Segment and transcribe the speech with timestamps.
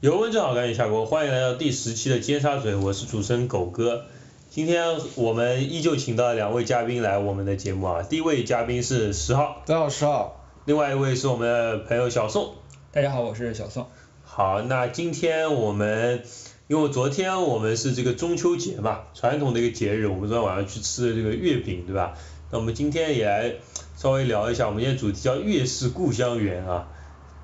[0.00, 4.06] 油温正好赶紧下锅，欢迎来到第十期的尖沙咀，我是主持人狗哥。
[4.48, 10.42] 今天我们依旧请到两位嘉宾来我们的节目啊，第一位嘉宾是十号，大家好，十号。
[10.64, 12.54] 另外一位是我们的朋友小宋。
[12.90, 13.88] 大家好，我是小宋。
[14.24, 16.22] 好，那今天我们
[16.66, 22.14] 因为昨天我们是这个中秋节嘛，传统的一个节日，我们昨天晚上去吃的这个月饼，对吧？
[22.50, 23.52] 那我们今天也来
[23.98, 26.88] 稍微聊一下，我们今天主题叫月是故乡圆啊，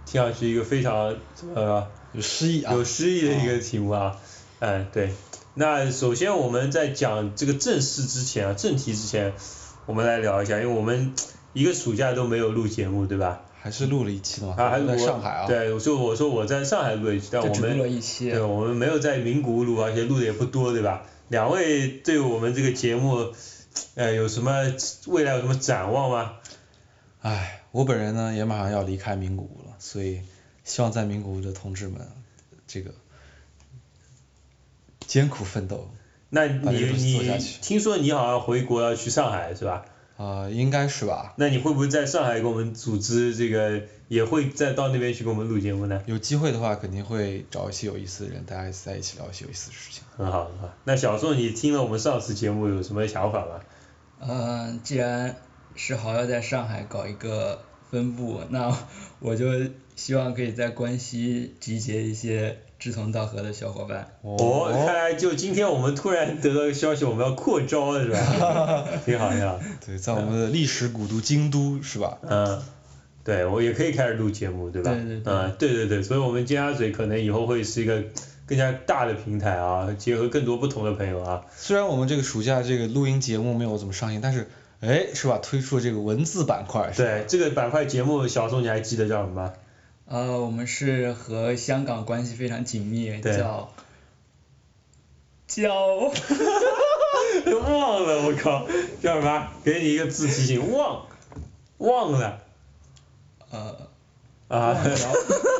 [0.06, 1.14] 听上去一个非常
[1.54, 1.86] 呃
[2.16, 4.18] 有诗意啊，有诗意的一个题目啊，
[4.58, 5.12] 哎对，
[5.52, 9.34] 那首先我们在讲这个正事之前啊，正题之前，
[9.84, 11.12] 我们来聊一下，因为我们
[11.52, 13.42] 一个暑假都没有录节目，对吧？
[13.60, 15.46] 还是录了一期的嘛，啊，还在上海啊。
[15.46, 17.78] 对，我说我说我在上海录一期，但我们
[18.18, 21.02] 对，我们没有在名古屋录，而且录的也不多，对吧？
[21.28, 23.26] 两位对我们这个节目，
[23.94, 24.72] 呃，有什么
[25.08, 26.32] 未来有什么展望吗？
[27.20, 30.20] 哎，我本人呢也马上要离开名古屋了，所以
[30.66, 32.06] 希望在名古屋的同志们，
[32.66, 32.90] 这个
[35.06, 35.88] 艰苦奋斗。
[36.28, 39.86] 那你你听说你好像回国要去上海是吧？
[40.16, 41.34] 啊，应该是吧。
[41.36, 46.02] 那你会不会在上海给我们组织这个，也会再到那边去给我们录节目呢？
[46.06, 50.02] 有机会的话，肯定会找一些有意思的人，大家在一起聊一些有意思的事情。
[50.16, 50.74] 很好很好。
[50.84, 53.60] 那小宋，你听了我们上次节目有什么想法吗？
[54.18, 55.36] 嗯，既然
[55.76, 58.76] 是好要在上海搞一个分布，那
[59.20, 59.46] 我就
[59.94, 62.58] 希望可以在关西集结一些。
[62.78, 64.06] 志同道合的小伙伴。
[64.20, 68.86] 哦，看来就今天我们突然得到个消息，我们要扩招了是吧？
[69.06, 69.58] 挺好呀。
[69.84, 72.18] 对，在我们的历史古都京都是吧？
[72.20, 72.62] 嗯。
[73.24, 74.90] 对，我也可以开始录节目，对吧？
[74.92, 75.32] 对对对。
[75.32, 78.04] 嗯，对对对，所以我们尖沙咀可能以后会是一个
[78.44, 81.46] 更加大的平台啊，结合更多不同的朋友啊。
[81.56, 85.38] 虽然我们这个暑假这个录音节目没有怎么上映，但是，哎，是吧？
[85.42, 86.92] 推出了这个文字板块。
[86.96, 89.52] 对，这个板块节目，小宋你还记得叫什么？
[90.08, 93.72] 呃，我们是和香港关系非常紧密，叫，
[95.48, 95.72] 叫，
[97.68, 98.66] 忘了我靠，
[99.02, 99.48] 叫什么？
[99.64, 101.06] 给你一个字提醒，忘，
[101.78, 102.38] 忘了。
[103.50, 103.76] 呃。
[104.48, 104.76] 啊。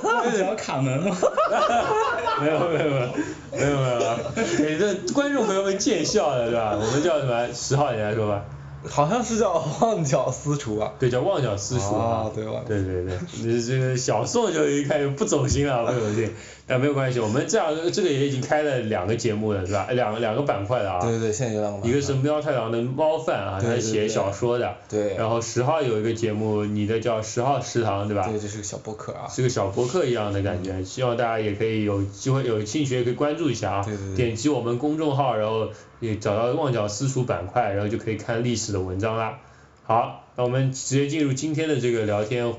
[0.03, 1.17] 忘了卡门吗？
[2.41, 6.77] 没有没有没有没有没有没有，给这观众朋友们见笑了，对吧？
[6.77, 7.53] 我们叫什么？
[7.53, 8.45] 十号你来说吧。
[8.89, 16.31] 好像是叫旺角私厨啊，对，叫旺角私厨啊，对对对对， 你这个小宋就一开始不走心了，不走心，
[16.69, 19.87] 但没有关系，我们这样这个也已经开了两个节目了，是吧？
[19.93, 28.27] 两两个板块的啊，对对对，现在有两个，一个是喵太郎的猫饭啊，他写小说的，对，然后十号有一个节目，你的叫十号食堂，对吧？
[28.27, 35.69] 对，这是个小博客啊，是个小博客一样的感觉，希望大家也可以有机会有兴趣也可以关注一下啊，对对对，点击我们公众号，然后
[36.01, 39.39] 也找到旺角私厨板块，然后就可以看历史的文章啦。
[39.85, 42.53] 好，那我们直接进入今天的这个聊天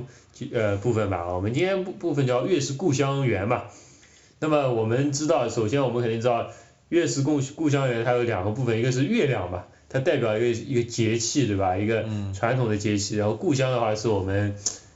[0.54, 1.28] 呃部分吧。
[1.28, 3.64] 我们今天部部分叫月是故乡圆嘛。
[4.40, 6.48] 那么我们知道，首先我们肯定知道
[6.90, 11.78] 月是故故乡圆，它有两个部分，一个是月亮嘛，它代表一个一个节气对吧？
[11.78, 13.16] 一个传统的节气。
[13.18, 14.56] 然后故乡的话是我们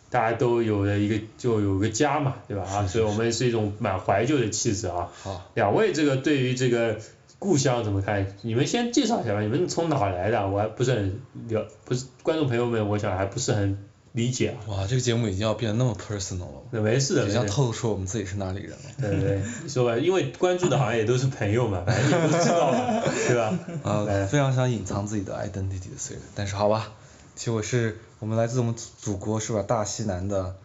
[0.10, 2.64] 大家都有的一个就有个家嘛，对吧？
[2.64, 5.10] 啊，所以我们是一种蛮怀旧的气质啊。
[5.22, 5.52] 好。
[5.56, 6.98] 两位这个对于这个。
[7.42, 8.36] 故乡怎么看？
[8.44, 9.42] 你们先介绍一下吧。
[9.42, 10.48] 你们从哪来的？
[10.48, 11.20] 我还不是很
[11.50, 13.80] 了，不是观众朋友们，我想还不是很
[14.14, 14.56] 理解。
[14.68, 16.64] 哇，这个节目已经要变得那么 personal 了。
[16.72, 18.78] 那没事的，已经透露出我们自己是哪里人了。
[19.00, 23.60] 对对，说吧，因为关注的好像也都是朋友嘛，反正也都知道嘛，对吧？
[23.84, 26.92] 啊，非常想隐藏自己的 identity 的岁月，但是好吧，
[27.36, 29.64] 其实我是我们来自我们祖国是吧？
[29.64, 30.56] 大西南的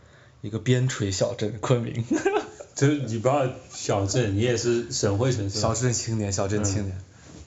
[0.40, 2.04] 一个边陲小镇昆明。
[2.74, 5.58] 就是你不要小镇，你也是省会城市。
[5.60, 6.98] 小镇青年，小镇青年。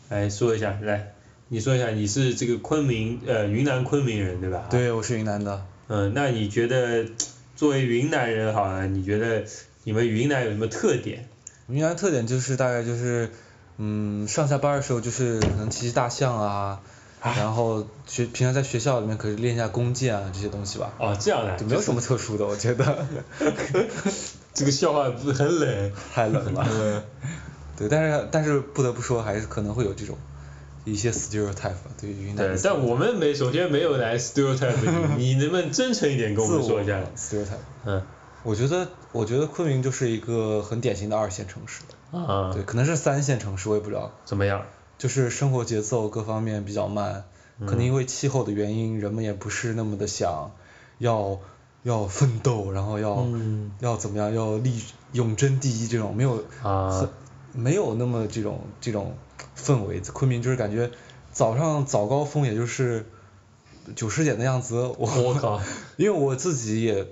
[0.10, 1.14] 来说一下，来，
[1.50, 4.66] 你说一下，你是这个昆明呃云南昆明人对吧？
[4.72, 5.64] 对，我是云南的。
[5.90, 7.04] 嗯，那你觉得
[7.56, 9.44] 作为云南人好了，你觉得
[9.84, 11.28] 你们云南有什么特点？
[11.68, 13.32] 云南特点就是大概就是，
[13.78, 16.82] 嗯，上下班的时候就是可能骑骑大象啊，
[17.22, 20.94] 然后学平常在学校里面可以练一下弓箭啊这些东西吧。
[21.00, 21.58] 哦，这样的。
[21.58, 23.08] 就没有什么特殊的，我觉得。
[24.54, 27.04] 这个笑话不是很冷，太冷了。
[27.76, 30.18] 对，但是但是不得不说，还是可能会有这种
[30.86, 32.48] 一些 stereotype 对于云南。
[32.48, 34.74] 对，但我们没首先没有来 stereotype
[35.18, 37.58] 你， 你能不能真诚一点跟我们说一下？stereotype。
[37.86, 38.02] 嗯，
[38.44, 41.84] 我觉得我觉得昆明就是一个很典型的二线城市。
[42.12, 42.52] 啊。
[42.54, 44.12] 对，可能是三线城市，我也不知道。
[44.26, 44.64] 怎么样？
[44.98, 47.24] 就是生活节奏各方面比较慢，
[47.66, 50.52] 可能因为气候的原因，人们也不是那么的想
[50.98, 51.40] 要。
[51.84, 53.26] 要奋斗，然后要
[53.80, 54.36] 要怎么样？
[54.36, 54.84] 要立
[55.14, 57.10] 永争第一这种没有啊，
[57.54, 59.16] 没有那么这种这种
[59.58, 60.00] 氛围。
[60.02, 60.92] 昆明就是感觉
[61.32, 63.06] 早上早高峰也就是
[63.96, 64.94] 九十点的样子。
[64.98, 65.62] 我靠！
[65.98, 67.08] 因为我自己也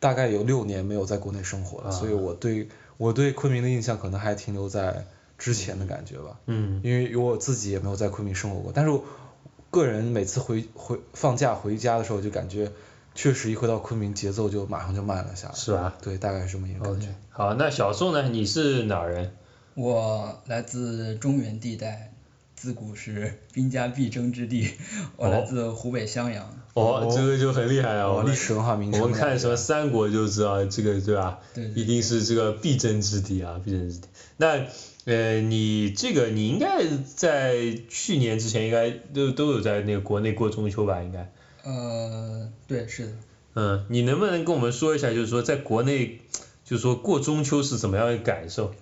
[0.00, 5.06] 大概有六年没有在国内生活了，所以我对我对昆明的印象可能还停留在
[5.38, 9.04] 之前的感觉吧，嗯因为我自己也没有在昆明生活过，但是我
[9.70, 12.70] 个人每次回回放假回家的时候就感觉，
[13.14, 17.08] 确实一回到昆明节奏就马上就慢了下来，是吧对，大概是这么一个感觉。
[17.30, 18.22] 好，那小宋呢？
[18.28, 19.34] 你是哪儿人？
[19.74, 22.12] 我来自中原地带，
[22.54, 24.70] 自古是 兵家必争之地。
[25.16, 26.54] 我来自湖北襄阳。
[26.74, 28.08] 哦，这个就很厉害啊！
[28.08, 29.02] 我哦，们历史文化名城。
[29.02, 31.38] 我们看什么三国就知道这个对吧？
[31.54, 34.08] 对对一定是这个必争之地啊，必争之地。
[34.38, 34.66] 那
[35.04, 36.82] 呃，你这个你应该
[37.14, 41.02] 在去年之前应该都都有在那个国内过中秋吧？
[41.02, 41.30] 应该。
[41.64, 43.12] 呃，对，是的。
[43.54, 46.20] 嗯，你能不能跟我们说一下，就是说在国内，
[46.64, 48.74] 就是说过中秋是怎么样的感受？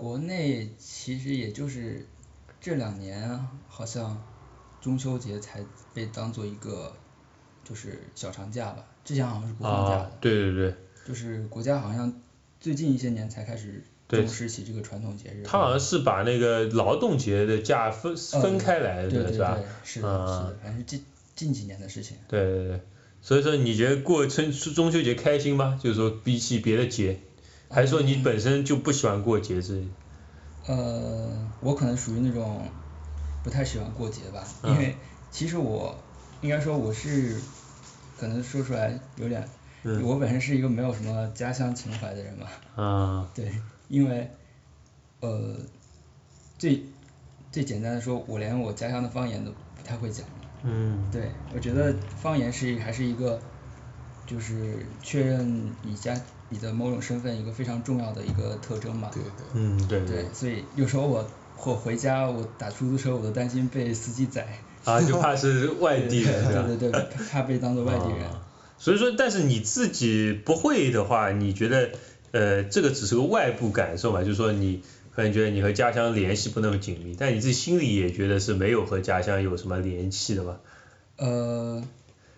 [0.00, 2.06] 国内其实也就是
[2.58, 4.24] 这两年啊，好像
[4.80, 5.62] 中秋节才
[5.92, 6.96] 被当做一个
[7.62, 10.04] 就是小长假吧，之前好像是不放假的。
[10.04, 10.74] 啊，对对对，
[11.06, 12.18] 就是国家好像
[12.58, 15.42] 最近一些年才开始重视起这个传统节日。
[15.44, 21.04] 他好像是把那个劳动节的假分分开来的，对对是吧对？，是是的，反正近
[21.36, 22.16] 近几年的事情。
[22.26, 22.80] 对对对，
[23.20, 25.78] 所以说你觉得过春中秋节开心吗？
[25.82, 27.20] 就是说比起别的节，
[27.70, 29.86] 还是说你本身就不喜欢过节之类？
[30.66, 32.66] 呃，我可能属于那种
[33.44, 34.72] 不太喜欢过节吧，嗯。
[34.72, 34.94] 因为
[35.30, 35.96] 其实我
[36.40, 37.40] 应该说我是，
[38.18, 39.48] 可能说出来有点，
[39.84, 40.02] 嗯。
[40.02, 43.52] 我本身是一个没有什么家乡情怀的人嘛，啊，对，
[43.88, 44.28] 因为
[45.20, 45.56] 呃
[46.58, 46.82] 最
[47.52, 50.26] 最简单的说，我连我家乡的方言都不太会讲，
[50.62, 51.08] 嗯。
[51.12, 53.40] 对，我觉得方言是还是一个，
[54.26, 59.10] 就是确认你家你的某种身份一个非常重要的一个特征嘛。
[59.14, 59.30] 对对。
[59.54, 61.26] 嗯，对对，所以有时候我
[61.64, 64.46] 我回家我打出租车我都担心被司机宰。
[64.84, 66.44] 啊，就怕是外地人？
[66.66, 68.26] 对对对，怕被当做外地人。
[68.28, 68.46] 啊
[68.82, 71.90] 所以说，但是你自己不会的话，你觉得
[72.32, 74.20] 呃这个只是个外部感受嘛？
[74.24, 74.82] 就是说你
[75.14, 80.56] 可能觉得你和家乡联系不那么紧密，但你自己心里也觉得是没有和家乡有什么联系的嘛？
[81.18, 81.84] 呃，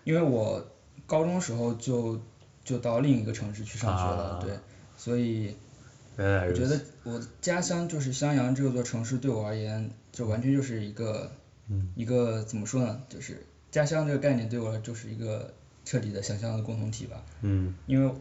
[0.03, 0.67] 因为我
[1.07, 2.19] 高中时候就
[2.63, 4.51] 就到另一个城市去上学了，啊对，
[4.97, 5.55] 所以。
[6.15, 11.31] 我觉得我的家乡就是襄阳这座城市对我而言，就完全就是一个，
[11.69, 13.01] 嗯一个怎么说呢？
[13.09, 15.51] 就是家乡这个概念对我来就是一个
[15.83, 17.23] 彻底的想象的共同体吧。
[17.41, 18.13] 嗯因为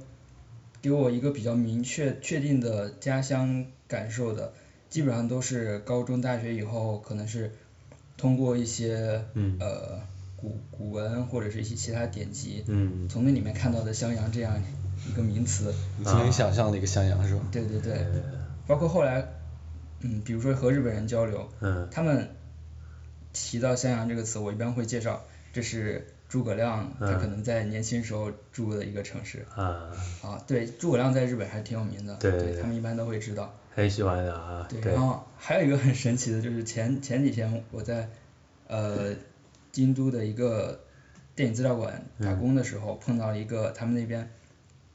[0.80, 4.54] 给我一个比较明确确定的家乡感受的，
[4.88, 7.52] 基本上都是高中、大学以后，可能是
[8.16, 10.00] 通过一些、嗯呃
[10.42, 14.60] 古古文或者是一些其他典籍，嗯从那里面看到的襄阳这样
[15.08, 15.72] 一个名词。
[15.98, 17.42] 你挺能想象的一个襄阳是吧？
[17.52, 18.04] 对对对，
[18.66, 19.24] 包括后来，
[20.00, 22.28] 嗯，比如说和日本人交流，嗯他们
[23.32, 25.22] 提到襄阳这个词，我一般会介绍，
[25.52, 29.46] 这是诸葛亮他嗯可能在年轻时候住过的一个城市。
[29.54, 29.92] 啊，
[30.22, 33.54] 啊，对，诸葛亮在日本还挺有名的，对对他们一般都会知道。
[33.74, 38.08] 很喜欢的啊，对，对然后还有一个很神奇的，就是前前几天我在
[38.66, 39.14] 呃
[39.72, 40.84] 京都的一个
[41.34, 44.30] 电影资料馆嗯打工的时候，碰到了一个他们那边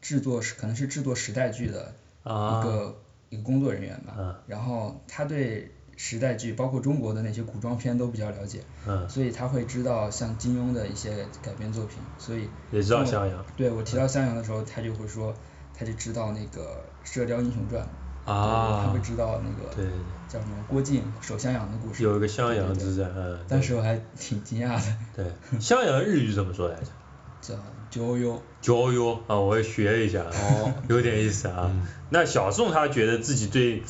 [0.01, 1.93] 制作是可能是制作时代剧的
[2.23, 2.95] 一啊个、
[3.29, 4.35] 一个工作人员吧，嗯。
[4.47, 13.45] 然后他对时代剧，包括中国的那些古装片都比较了解，嗯，所以他会知道像金庸的一些改编作品，所以也知道当我襄阳。
[13.57, 15.33] 对我提到襄阳的时候，他就会说，
[15.73, 17.83] 他就知道那个《射雕英雄传》，
[18.27, 19.85] 他啊会，知道那个对，
[20.27, 22.03] 叫什么郭靖守襄阳的故事。
[22.03, 26.87] 有一个襄阳之战，嗯，当时我还挺惊讶的，对，襄阳日语怎么说来着？
[27.41, 27.55] 叫
[27.89, 28.41] 九幽。
[28.61, 31.71] 交友啊，我也学一下，哦， 有点意思啊。
[32.09, 33.83] 那小宋他觉得自己对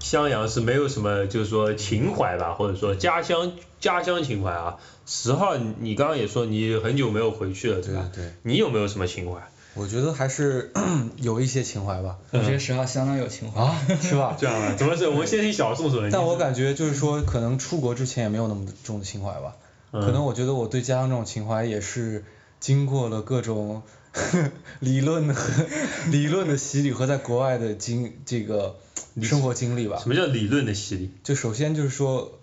[0.00, 4.76] 襄阳是没有什么，就是说情怀吧，或者说家乡家乡情怀啊。
[5.06, 8.08] 十号，你你刚刚也说你很久没有回去了，对吧？
[8.12, 9.40] 对对你有没有什么情怀？
[9.74, 10.72] 我觉得还是
[11.20, 12.16] 有一些情怀吧。
[12.30, 13.60] 我觉得十号相当有情怀。
[13.60, 14.36] 啊，是吧？
[14.38, 14.74] 这样啊？
[14.76, 15.08] 怎么是？
[15.08, 16.10] 我们先听小宋说的。
[16.10, 19.56] 但我感觉就是说，可能出国之前也没有那么重的情怀吧。
[19.92, 22.24] 可能我觉得我对家乡这种情怀也是
[22.58, 23.82] 经过了各种
[24.80, 25.64] 理论和
[26.10, 28.76] 理论的洗礼和在国外的经这个
[29.22, 30.08] 生活经历吧什。
[30.08, 31.10] 么叫理论的洗礼？
[31.22, 32.38] 就首先就是说，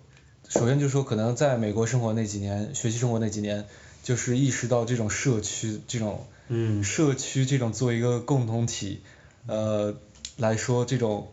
[0.48, 3.66] 首先就是说，可能在美国生活那几年，学习生活那几年，
[4.02, 9.00] 就是意识到这种社区这种嗯社区这种作为一个共同体，
[9.46, 9.94] 呃
[10.36, 11.28] 来说，这种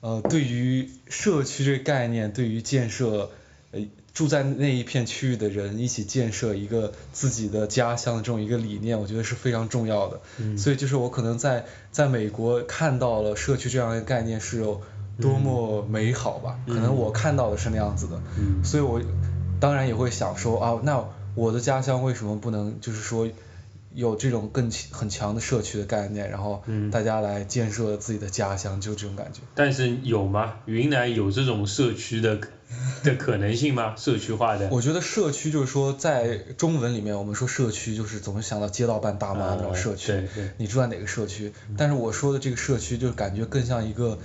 [0.00, 3.30] 呃对于社区这个概念，对于建设
[3.72, 3.80] 呃
[4.14, 10.20] 住在那一片区域的人一起建设一个自己的家乡的这种一个理念，我觉得是非常重要的。
[10.38, 14.80] 嗯所以就是我可能在在美国看到了社区这样一个概念是有
[15.20, 18.20] 多么美好吧，可能我看到的是那样子的。
[18.38, 19.00] 嗯所以我
[19.60, 21.04] 当然也会想说啊，那
[21.34, 23.28] 我的家乡为什么不能就是说
[23.92, 29.40] 有这种更很强的社区的概念，然后大家来建设自己的家乡，就这种感觉。
[29.54, 30.54] 但是有吗？
[30.66, 32.40] 云南有这种社区的
[33.02, 33.94] 的可能性吗？
[33.98, 34.68] 社区化的？
[34.70, 40.12] 我觉得社区就是说，在中文里面，我们说社区就是总是想到街道办大妈那种社区。
[40.12, 40.50] 对对。
[40.56, 41.52] 你住在哪个社区？
[41.76, 44.18] 但是我说的这个社区，就感觉更像一个，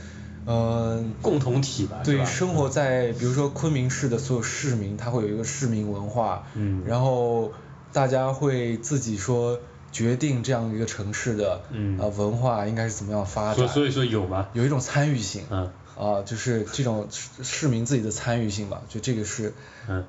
[0.45, 2.01] 嗯，共同体吧。
[2.03, 6.45] 对，生活在比如说昆明市的所有市民，他会有一个市民文化。
[6.53, 6.83] 嗯。
[6.85, 7.51] 然后。
[7.95, 9.57] 大家会自己说
[9.89, 11.61] 决定这样一个城市的
[11.97, 14.49] 呃文化应该是怎么样发展，所以说有吗？
[14.51, 19.53] 有一种参与性，啊，就是这种市民自己的参与性吧，就这个是，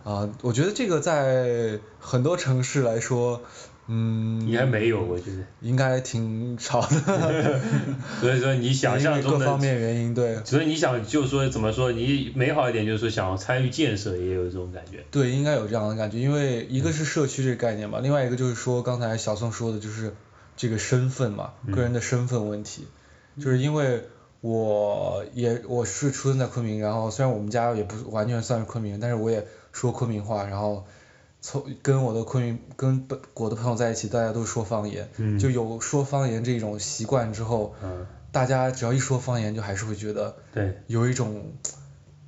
[0.03, 3.43] 啊，我觉得这个在很多城市来说。
[3.89, 5.43] 嗯，应该没有，我觉得。
[5.61, 7.61] 应该挺少的。
[8.21, 9.39] 所以说你想象中的。
[9.47, 10.37] 各方面原因对。
[10.45, 15.05] 所以你想就是说怎么说你美好一点就是说想参与建设也有这种感觉。
[15.13, 20.15] 对，应该有这样的感觉，因为一个是社区这个概念嘛，另外一个就是说刚才小宋说的就是
[20.57, 22.89] 这个身份嘛，个人的身份问题，
[23.39, 24.03] 就是因为
[24.41, 30.85] 我也我是出生在昆明，然后虽然我们家也不完全算是昆明，但是我也说昆明话，然后。
[31.41, 37.75] 从跟我的昆明跟本我的朋友在一起，大家都说方言，就有说方言这种习惯之后，
[38.33, 40.37] 大家只要一说方言，就还是会觉得
[40.87, 41.53] 有一种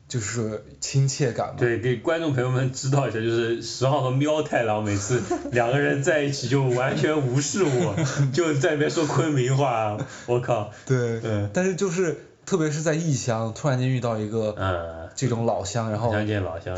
[0.06, 1.54] 就是亲切感嘛。
[1.58, 5.20] 对，给观众朋友们知道一下，就是十号和喵太郎每次
[5.52, 7.96] 两个人在一起就完全无视我，
[8.32, 10.70] 就在那边说昆明话，我靠。
[10.86, 11.20] 对。
[11.24, 11.50] 嗯。
[11.52, 12.24] 但是就是。
[12.48, 16.10] 特别是在异乡，突然间遇到一个这种老乡，然后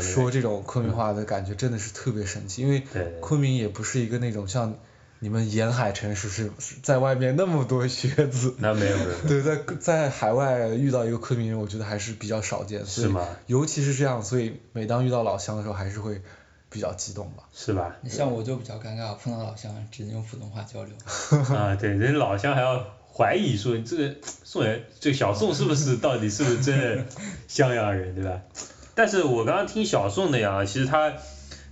[0.01, 2.83] 说这种昆明话的感觉真的是特别神奇，因为
[3.21, 4.75] 昆明也不是一个那种像
[5.19, 6.51] 你们沿海城市是
[6.83, 9.11] 在外面那么多学子，那没有没有。
[9.29, 13.25] 对，在在海外遇到一个昆明人，我觉得还是比较少见，是吗？
[13.47, 16.21] 尤其是这样，所以每当遇到老乡的时候，还是会
[16.69, 17.43] 比较激动吧。
[17.53, 17.95] 是吧？
[18.09, 20.93] 像我就比较尴尬，碰到老乡只能用普通话交流。
[21.55, 22.83] 啊，对，人老乡还要。
[23.13, 27.05] 怀疑说这个宋人，这小宋是不是到底是不是真的
[27.47, 28.41] 襄阳人，对吧？
[28.95, 31.13] 但是我刚刚听小宋的呀，其实他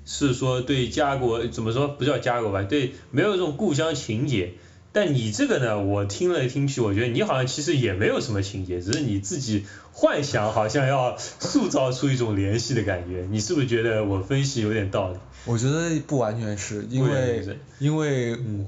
[0.05, 4.53] 是说对家国怎么说不叫家国吧，对没有这种故乡情节。
[4.91, 13.27] 但你这个呢，我听了听去，我觉得你好像其实也没有什么情节，只是你自己幻想，好像要塑造出一种联系的感觉。
[13.29, 15.17] 你是不是觉得我分析有点道理？
[15.45, 17.45] 我觉得不完全是因为
[17.79, 18.65] 因为嗯。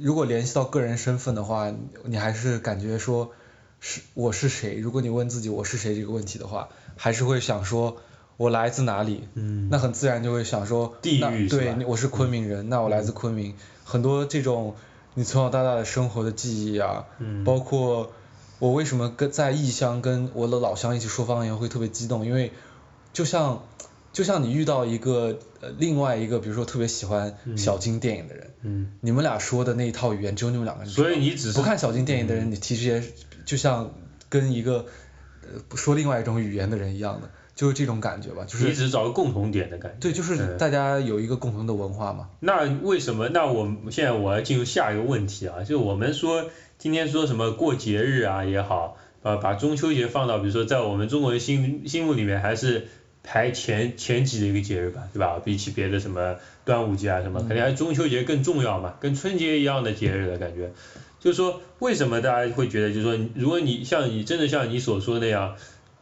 [0.00, 1.72] 如果联系到个人身份的话，
[2.04, 3.32] 你还是感觉说，
[3.80, 4.76] 是我是谁？
[4.76, 7.96] 如果你问自己我是谁这个问题的话，还是会想说，
[8.36, 9.28] 我来自哪里？
[9.34, 13.54] 嗯，那很自然就会想说，地域对，我是昆明人，那我来自昆明。
[13.84, 14.74] 很多这种
[15.14, 18.12] 你从小到大的生活的记忆啊，嗯，包括
[18.58, 22.52] 我为什么跟在异乡跟我的老乡一起说方言会特别激动，因为
[23.12, 23.62] 就像。
[24.12, 30.92] 就像你遇到一个呃另外一个，比如说特别喜欢小金电影的人，嗯，你们俩说的那一套语言只有你们两个人。
[30.92, 33.02] 所以你只是不看小金电影的人，你提这些，
[33.44, 33.94] 就像
[34.28, 34.86] 跟一个
[35.42, 38.66] 呃说另外一种语言的人一样的，就是这种感觉吧，就是。
[38.66, 39.98] 你只是找个共同点的感觉。
[40.00, 42.28] 对，就是大家有一个共同的文化嘛。
[42.40, 43.28] 那为什么？
[43.28, 52.88] 那我现在我要进入下一个问题啊，就我们说今天说什么过节日啊也好，呃，把中秋节放到比如说在我们中国人心心目里面还是。
[53.26, 55.38] 排前前几的一个节日吧，对吧？
[55.44, 60.72] 比起别的什么端午节啊什么，肯定还是中秋节更重要嘛，跟春节一样的节日的感觉。
[61.18, 65.56] 就是说，为什么大家会觉得，就是说，如果你像你真的像你所说那样，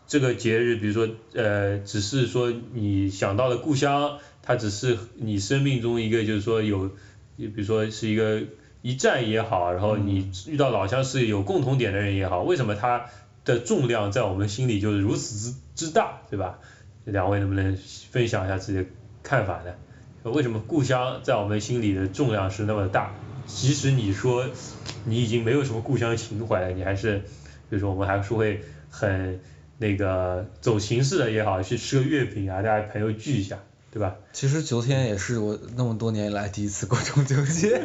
[0.07, 6.91] 这个节日，比如说呃，只是说你想到的故乡，它只是你生命中一个就是说有，
[7.39, 8.43] 比如说是一个
[8.83, 13.07] 一站也好，然后你遇到老乡是有共同点的人也好，为什么它
[13.47, 16.59] 的重量在我们心里就是如此之之大，对吧？
[17.05, 17.77] 两位能不能
[18.11, 18.85] 分享一下自己的
[19.23, 19.73] 看法呢？
[20.31, 23.13] 为什么故乡在我们心里的重量是那么大？
[23.47, 24.47] 即使你说
[25.05, 27.21] 你已经没有什么故乡情怀了，你还是，
[27.71, 29.39] 就是说我们还是会很
[29.77, 33.59] 那个走形式的也好，去吃个月饼啊，大家朋友聚一下，
[33.93, 34.15] 对吧？
[34.33, 37.83] 其实昨天也是我那么多年来第一次过中秋节，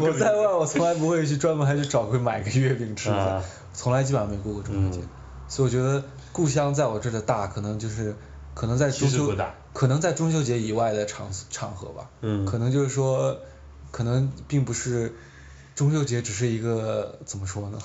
[0.00, 5.04] 我在外我从来不会去专门还去找个买个月饼吃的，从来基本上没过过中秋节，
[5.46, 6.02] 所以我觉得。
[6.32, 8.16] 故乡在我这的大，可能就是
[8.54, 9.36] 可能在中秋，
[9.72, 12.10] 可能在中秋节以外的场场合吧。
[12.22, 12.44] 嗯。
[12.46, 13.38] 可能就是说，
[13.90, 15.14] 可能并不是
[15.74, 17.78] 中秋节，只是一个怎么说呢？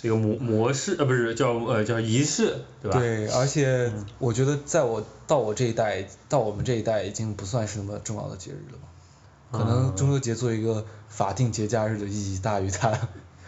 [0.00, 2.98] 是一个模模式，呃，不是叫呃叫仪式，对吧？
[2.98, 8.88] 对，而且我觉得在我到我这一代，到我们这一代已经不算是那么重要的节日了吧？
[9.50, 12.92] 可能中秋节作为一个法定节假日的意义大于它。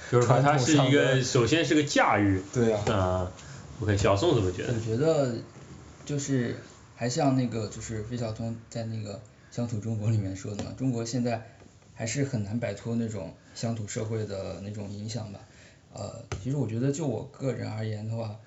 [0.09, 2.41] 就是说它是一个，首先是个假日。
[2.55, 2.81] 对啊。
[2.93, 3.33] 啊。
[3.80, 4.75] OK，小宋怎么觉得？
[4.75, 5.37] 我觉得
[6.06, 6.56] 就是
[6.95, 11.47] 还像那个就是费孝通在那个乡土中国里面说的嘛，中国现在
[11.95, 15.40] 还是很难摆脱那种乡土社会的那种影响吧。
[15.92, 18.38] 呃，其实我觉得就我个人而言的话，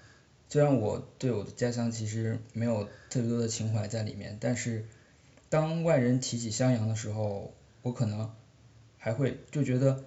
[0.50, 4.86] 虽然我对我的家乡其实没有特别多的情怀在里面，但是
[5.50, 8.32] 当外人提起襄阳的时候，我可能
[8.98, 10.04] 还会就觉得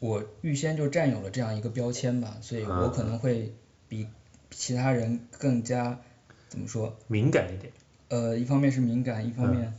[0.00, 3.54] 我预先就占有了这样一个标签吧，所以我可能会
[3.88, 4.06] 比
[4.50, 6.00] 其他人更加
[6.48, 6.96] 怎么说？
[7.08, 7.72] 敏感一点。
[8.08, 9.74] 呃，一方面是敏感，一方面，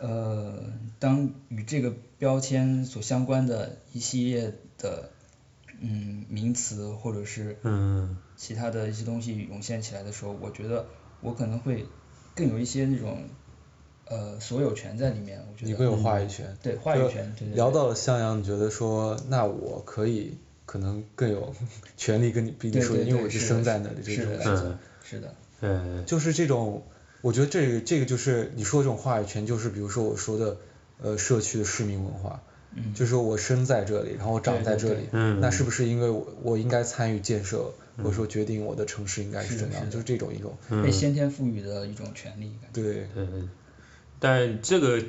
[0.00, 0.64] 呃，
[0.98, 5.10] 当与这个标签所相关的一系列的
[5.80, 7.56] 嗯名词或者是
[8.36, 10.86] 其他的一些东西涌现起来的时候，我觉得
[11.20, 11.86] 我可能会
[12.34, 13.28] 更有一些那种
[14.06, 15.40] 呃所有权在里面。
[15.48, 16.56] 我觉得你会有话语权。
[16.60, 17.32] 对话语权。
[17.54, 20.36] 聊到了襄阳，你觉得说那我可以
[20.68, 21.54] 可能更有
[21.96, 24.78] 权利跟你比你说，因为我是生在那里这种感觉。
[25.02, 25.34] 是的。
[25.62, 26.04] 嗯。
[26.04, 26.82] 就是这种。
[27.20, 30.56] 我觉得这个这个就是你说这种话语权，就是比如说我说的，
[31.02, 32.40] 呃，社区的市民文化，
[32.94, 35.08] 就是我生在这里，然后长在这里，
[35.40, 42.52] 那是不是因为我我应该参与建设，或者说决定我的城市应该是怎样，就是这种一种被先天赋予的一种权利。
[42.72, 43.08] 对。
[43.12, 43.26] 对。
[44.20, 45.02] 但这个。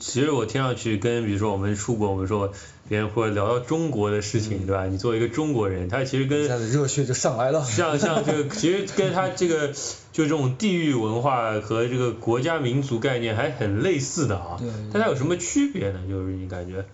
[0.00, 2.52] 其实我听上去跟比如说我们出国，我们说
[2.88, 4.86] 别人会聊到中国的事情，对吧？
[4.86, 7.64] 你作为一个中国人，他其实跟热血就上来了。
[7.64, 14.56] 像像这个， 其实跟他这个就这种地域文化和这个国家民族概念还很类似的啊。
[14.58, 14.68] 对。
[14.92, 16.00] 但它有什么区别呢？
[16.08, 16.84] 就是你感觉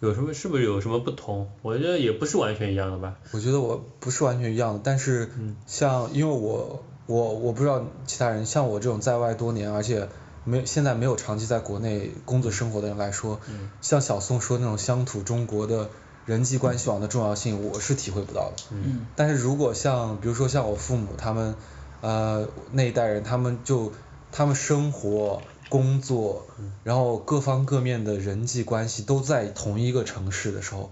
[0.00, 1.50] 有什么是不是有什么不同？
[1.60, 3.16] 我觉得也不是完全一样的吧。
[3.32, 5.28] 我觉得我不是完全一样的，但是
[5.66, 10.08] 像因为我我我不知道其他人，像我这种在外多年，而且。
[10.44, 13.40] 没，现在没有长期在国内工作生活的人来说，
[13.80, 15.90] 像小宋说那种乡土中国的
[16.26, 18.62] 人际关系网的重要性，我是体会不到的。
[18.70, 19.06] 嗯。
[19.16, 21.54] 但是如果像，比如说像我父母他们，
[22.00, 23.92] 呃，那一代人，他们就
[24.30, 26.46] 他们生活、工作，
[26.84, 30.90] 然后各方各面的人际关系都在同一个城市的时候，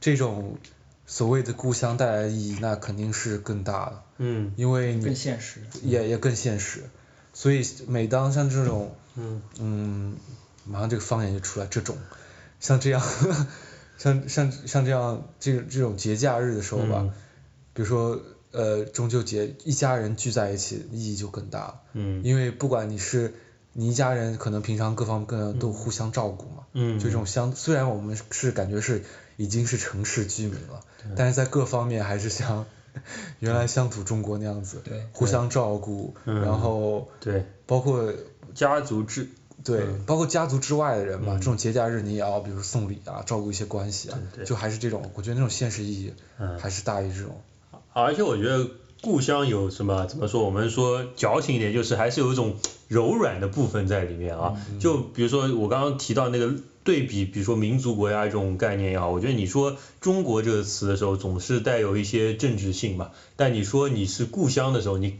[0.00, 0.58] 这种
[1.06, 4.02] 所谓的故乡带来的意义，那肯定是更大的。
[4.18, 4.52] 嗯。
[4.56, 5.04] 因为你。
[5.04, 5.62] 更现实。
[5.82, 6.84] 也也更现实。
[7.32, 8.92] 所以每当像这种，
[9.58, 10.16] 嗯，
[10.64, 11.96] 马上这个方言就出来，这种，
[12.60, 13.02] 像这样，
[13.98, 17.08] 像像像这样这这种节假日的时候吧，
[17.74, 18.20] 比如说
[18.52, 23.34] 呃中秋节，一家人聚在一起意义就更大，嗯，因为不管你是
[23.72, 29.04] 你一家人，可能平常各方各都互相照顾嘛，嗯，就这种相虽然我们是感觉是
[29.36, 30.80] 已经是城市居民了，
[31.16, 32.66] 但是在各方面还是像。
[33.38, 38.12] 原来乡土中国那样子，互相照顾，然后，对，包括
[38.54, 39.28] 家族制，
[39.64, 46.12] 对，包括家族之外的人嘛，这种节假日你也要，比如送礼啊，照顾一些关系啊，就还是这种，我觉得那种现实意义
[46.58, 47.40] 还是大于这种。
[47.92, 48.68] 而且我觉得
[49.02, 50.44] 故乡有什么怎么说？
[50.44, 52.56] 我们说矫情一点，就是还是有一种
[52.88, 54.56] 柔软的部分在里面啊。
[54.78, 56.54] 就比如说我刚刚提到那个。
[56.82, 63.10] 对比，比如说民族国家这种概念也好，我觉得你说中国这个词的时候，总是带有一些政治性嘛。
[63.36, 65.18] 但你说你是故乡的时候，你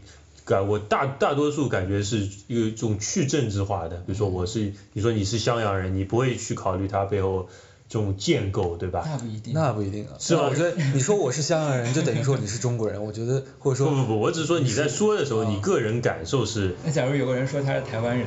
[0.51, 3.95] 感我大大多数感觉是一种去政治化的。
[4.05, 7.49] 比如说我是，你说你是襄阳人，你不会去考虑他背后。
[7.91, 9.03] 这种建构对吧？
[9.05, 9.53] 那不一定。
[9.53, 10.15] 那不一定啊。
[10.17, 10.47] 是吧？
[10.49, 13.03] 我觉得你说我是襄阳人，就等于说你是中国人。
[13.03, 13.89] 我觉得或者说。
[13.89, 16.73] 不不不，我只是说你在说的时候，你个人感受是。
[16.85, 18.25] 那假如有个人说他是台湾人。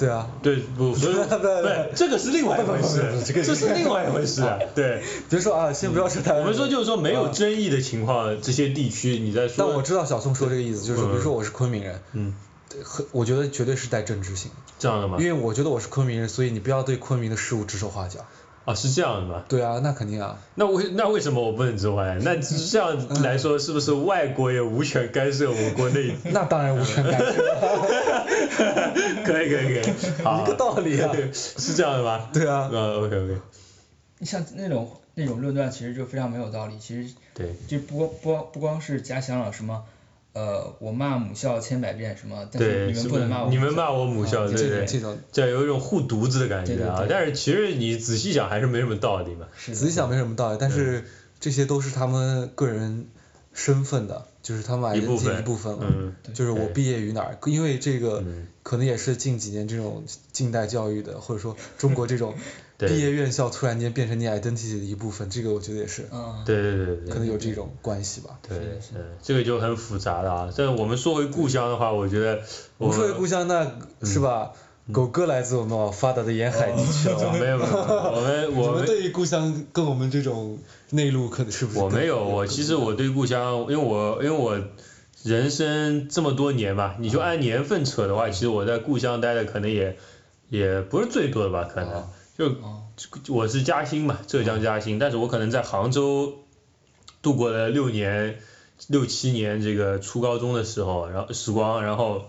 [0.00, 0.26] 对啊。
[0.42, 0.94] 对不？
[0.96, 1.20] 所以不
[1.94, 3.04] 这个是另外一回事，
[3.44, 4.42] 这是另外一回事。
[4.74, 5.02] 对。
[5.28, 6.40] 比如说啊，先不要说台湾。
[6.40, 9.54] 我们说就是说没有争议的情况，这些地区你在说。
[9.58, 12.00] 但我知道小宋说这个意思，就是比如说我是昆明人。
[12.14, 12.34] 嗯。
[12.84, 14.50] 很，我觉得绝对是带政治性。
[14.78, 15.16] 这样的吗？
[15.20, 18.20] 因为我觉得我是昆明人，所以你不要对昆明的事物指手画脚。
[18.64, 19.42] 啊，是这样的吗？
[19.48, 20.38] 对啊，那肯定啊。
[20.54, 22.18] 那为那为什么我不能之外？
[22.22, 26.14] 那这样来说，是不是外国也无权干涉我国内？
[26.32, 27.32] 那当然无权干涉。
[29.24, 29.82] 可以可以可以，
[30.42, 31.10] 一个道理啊。
[31.32, 32.28] 是这样的吗？
[32.32, 32.68] 对啊。
[32.72, 33.38] 呃，OK OK。
[34.22, 36.78] 像那种那种论断，其实就非常没有道理。
[36.78, 37.14] 其实。
[37.34, 37.54] 对。
[37.66, 39.82] 就不不不光是家乡了，什么。
[40.32, 43.50] 呃，我骂母校千百遍什么，但是你们不能骂我。
[43.50, 47.04] 你们骂我母校，对对对，这有一种护犊子的感觉啊。
[47.08, 49.48] 但是其实你仔细想还是没什么道理嘛。
[49.56, 51.04] 仔细想没什么道理，但是
[51.40, 53.08] 这些都是他们个人
[53.52, 56.12] 身份的，就是他们一部分一部分了。
[56.32, 58.22] 就是我毕业于哪儿，因为这个
[58.62, 62.34] 可能也是近几年这种近代教育的，或者说中国这种。
[62.88, 66.08] 毕业院校突然间变成你 identity 的一部分，这个我觉得也是，
[66.44, 68.38] 对对对可能有这种关系吧。
[68.48, 70.52] 对，是，这个就很复杂了啊。
[70.56, 72.42] 但我们说回故乡的话，我觉得，
[72.78, 74.52] 我们说回故乡，那是吧？
[74.92, 77.32] 狗哥来自我们发达的沿海地区了。
[77.38, 80.58] 没有没有，我们我们对于故乡跟我们这种
[80.90, 81.78] 内陆可能是不是？
[81.78, 84.58] 我没有，我其实我对故乡，因为我因为我
[85.22, 89.96] 人生这么多年吧，你就按年份扯的话，其实我在故乡待的可能也
[90.48, 92.08] 也不是最多的吧，可能。
[92.40, 96.38] 就我是嘉兴嘛，浙江嘉兴，但是我可能在杭州
[97.22, 98.40] 度过了六年、
[98.88, 102.24] 六七年这个初高中的时候，然后时光，然后。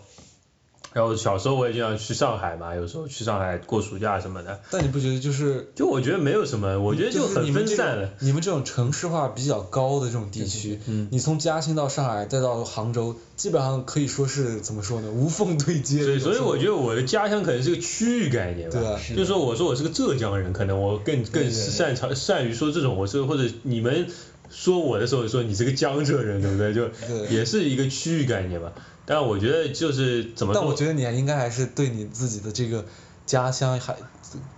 [0.93, 4.59] 然后小时候我也经常去上海嘛，有时候去上海过暑假什么的。
[4.71, 5.69] 但你不觉得就是？
[5.73, 8.09] 就我觉得没有什么，我觉得就很分散了。
[8.19, 15.09] 你们这种城市化比较高的这种地区，你从嘉兴到上海再到杭州，基本上可以说是怎么说呢？
[15.11, 16.03] 无缝对接。
[16.03, 18.77] 对，所以我觉得我的家乡可能是个区域概念吧。
[18.79, 18.99] 对啊。
[19.09, 24.07] 就是说，我说我是个浙江人，可能我更更擅长善于说这种，我是或者你们
[24.49, 26.73] 说我的时候说你是个江浙人，对不对？
[26.73, 26.89] 就
[27.33, 28.73] 也是一个区域概念吧。
[29.11, 30.53] 但我觉得就是怎么？
[30.53, 32.85] 但我觉得你应该还是对你自己的这个
[33.25, 33.97] 家乡还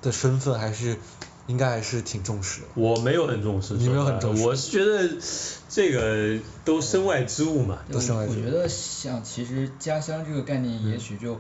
[0.04, 0.98] 的身份还是
[1.48, 2.68] 应该还是挺重视的。
[2.76, 4.44] 我没有很重视，你没有很重视。
[4.44, 5.10] 我是觉得
[5.70, 8.36] 这个都身外之物嘛，都身外之物。
[8.36, 11.40] 我觉得像其实家乡这个概念，也许就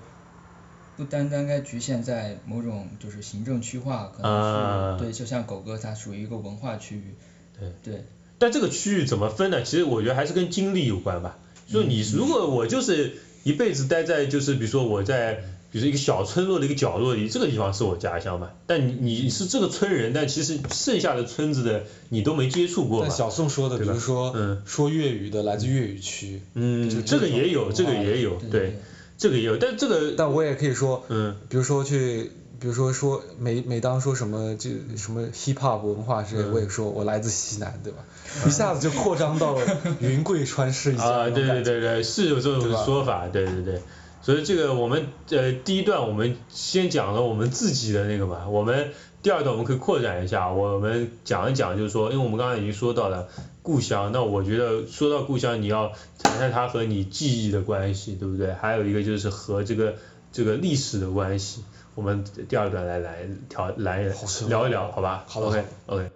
[0.97, 7.13] 不单单该局限在某种就是行政区划，可能是对，就像狗哥它属于一个文化区域。
[7.60, 7.71] 对。
[7.84, 8.06] 对。
[8.39, 9.62] 但这个区域怎么分呢？
[9.62, 11.38] 其实我觉得还是跟经历有关吧。
[11.67, 18.52] 就你如果我就是一辈子待在就是比如说我在比如说一个小村落的一个角落里，这个地方是我家乡嘛。
[18.67, 23.10] 但你你是这个村人，但其实剩下的村子的你都没接触过嘛。
[23.10, 28.78] 小宋说的，比如说说粤语的来自粤语区，嗯，这个也有，这个也有，对，
[29.17, 32.32] 这个也有，但这个但我也可以说，嗯，比如说去。
[32.63, 37.99] 比如说说每每当说什么就什么 hip hop 文化之类，我也说我来自西南，对吧？
[38.47, 39.67] 一下子就扩张到了
[39.99, 41.04] 云贵川市一下。
[41.04, 43.82] 啊，对对对对，是有这种说法，对对对。
[44.21, 53.28] 所以这个我们呃第一段我们先讲了我们自己的那个嘛，我们第二段我们可以扩展一下，我们讲一讲就是说，因为我们刚刚已经说到了
[53.62, 58.54] 故乡，那我觉得说到故乡，你要谈谈它和你记忆的关系，对不对？
[58.54, 59.95] 还有一个就是和这个
[60.32, 61.62] 这个历史的关系。
[61.95, 64.03] 我们第二段来来调来
[64.47, 65.25] 聊一聊，好吧？
[65.27, 66.10] 好，OK OK。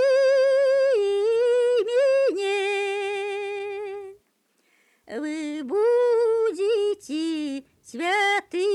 [2.28, 2.60] меня.
[5.18, 8.66] Вы будете цветы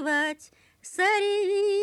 [0.00, 1.73] рвать, сорвите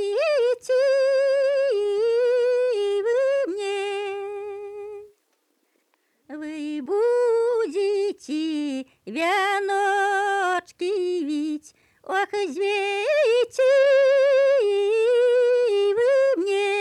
[12.11, 13.71] ох, извейте
[15.97, 16.71] вы мне.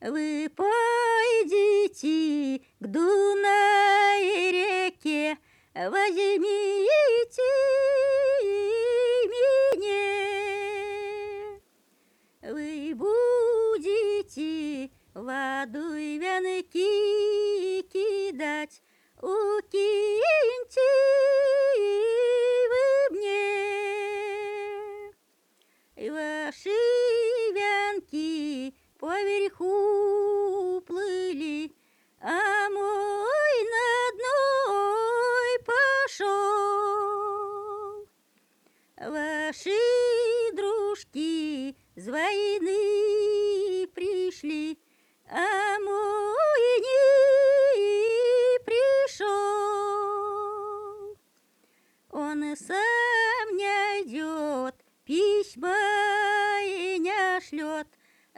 [0.00, 2.10] Вы пойдите
[2.78, 5.36] к Дунай реке,
[5.74, 6.61] возьмите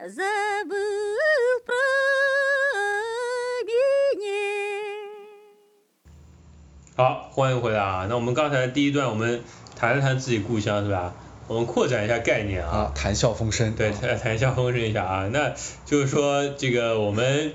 [0.08, 0.76] забыл
[1.66, 1.74] про
[3.66, 4.26] меня。
[6.96, 8.06] 好，欢迎回来啊！
[8.10, 9.42] 那我们刚才第一段我们
[9.76, 11.14] 谈了谈自己故乡是吧？
[11.48, 13.76] 我们扩展一下概念啊，谈笑风生。
[13.76, 15.28] 对，谈谈笑风生一下啊。
[15.28, 15.54] 那
[15.86, 17.54] 就是说这个我们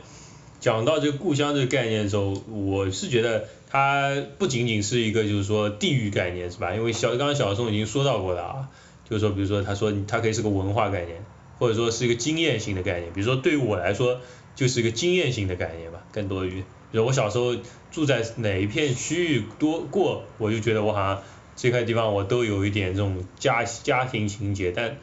[0.60, 6.74] 讲到这个故乡这个概念的时候，我是觉得它不仅仅是一个就是说地域概念是吧？
[6.74, 8.68] 因为小刚刚小宋已经说到过了啊，
[9.08, 11.24] 就是说比如说他说它可以是个文化概念。
[11.59, 14.21] 或者说是一个经验性的概念，比如说对于我来说
[14.55, 17.55] 就是一个经验性的概念吧，更多于，比如我小时候
[17.91, 21.21] 住在哪一片区域多过，我就觉得我好像
[21.55, 24.97] 这块地方我都有一点这种家家庭情节，但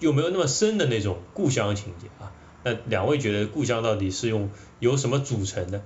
[0.00, 2.32] 又没有那么深的那种故乡情节啊。
[2.64, 5.82] 那两位觉得故乡到底是用由什么组成的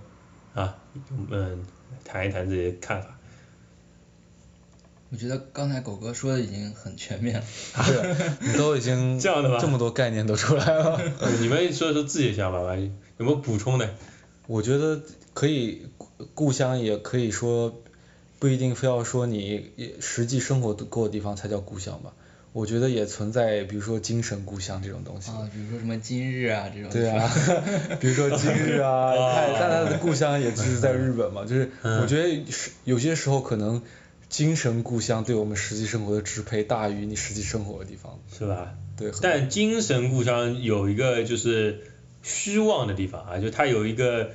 [0.54, 0.78] 啊？
[1.30, 1.64] 嗯，
[2.04, 3.19] 谈一谈这些看法。
[5.12, 7.44] 我觉得刚才狗哥说的已经很全面了。
[7.86, 11.00] 对，你都已经这样的吗这么多概念都出来了。
[11.20, 13.94] 呃你们说说自己的想法吧，有没有补充的？
[14.46, 15.02] 我觉得
[15.34, 17.82] 可以，故故乡也可以说，
[18.38, 22.12] 不一定非要说你实际生活过的地方才叫故乡吧。
[22.52, 25.30] 我觉得也存在，比如说精神故乡这种东西。
[25.30, 26.90] 啊，比如说什么今日啊这种。
[26.90, 27.30] 对啊，
[28.00, 33.80] 比如说今日啊，他但他的故乡也就是在日本嘛，就是我觉得是有些时候可能
[34.30, 38.18] 精神故乡对我们实际生活的支配大于你实际生活的地方。
[38.32, 38.72] 是吧？
[38.96, 39.12] 对。
[39.20, 41.80] 但精神故乡有一个就是
[42.22, 44.30] 虚妄的地方啊，就它有一个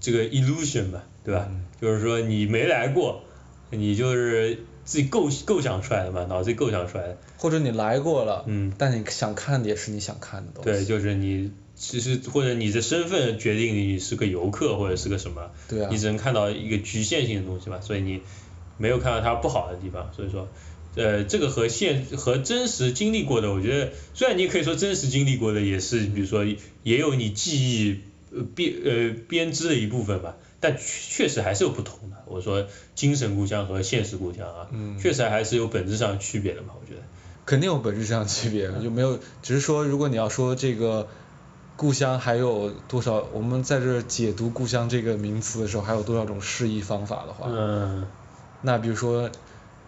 [0.00, 1.48] 这个 illusion 吧，对吧？
[1.80, 3.22] 就是说你没来过，
[3.70, 7.18] 你就是自己构构想出来的嘛，脑子里构想出来的。
[7.38, 10.70] 或者你来过了，嗯但你想看的也是你想看的东西。
[10.70, 18.22] 对，就是你其实或者你的身份决定你是个游客或者是个什么，对啊你只能看到一个局限性的东西嘛，所以你
[18.78, 20.48] 没有看到它不好的地方，所以说。
[20.98, 26.42] 呃，这个和现和真实经历过的，我觉得虽然你可以说真实经历过的也是，比如说
[26.84, 28.00] 也有你记忆
[28.34, 32.16] 呃编呃编织的一部分吧，但确确实还是有不同的。
[32.24, 37.02] 我说精神故乡和现实故乡啊，嗯确实还是有本质上区别的嘛，我觉得。
[37.44, 41.08] 肯定有本质上的区别，就没有，只是说如果你要说这个
[41.76, 48.06] 故乡还有多少，我们在这儿解读故乡这个名词的时候，还有多少种释义方法的话，嗯
[48.66, 49.30] 那比如说，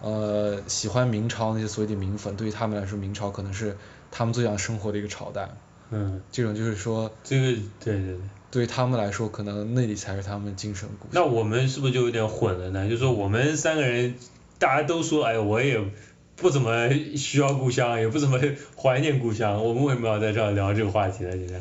[0.01, 3.77] 呃，喜欢明朝那些所谓的明粉，对于他们来说，明朝可能是
[4.13, 5.51] 他们最想生活的一个朝代，
[5.91, 8.19] 嗯，这种就是说，这个对对对。
[8.51, 11.11] 对于他们来说，可能那里才是他们精神故乡。
[11.13, 12.85] 那我们是不是就有点混了呢？
[12.89, 14.15] 就是说我们三个人，
[14.59, 15.79] 大家都说，哎，我也
[16.37, 18.41] 不怎么需要故乡，也不怎么
[18.75, 21.33] 怀念故乡，我们为什么要在这儿聊这个话题呢？
[21.33, 21.61] 现在？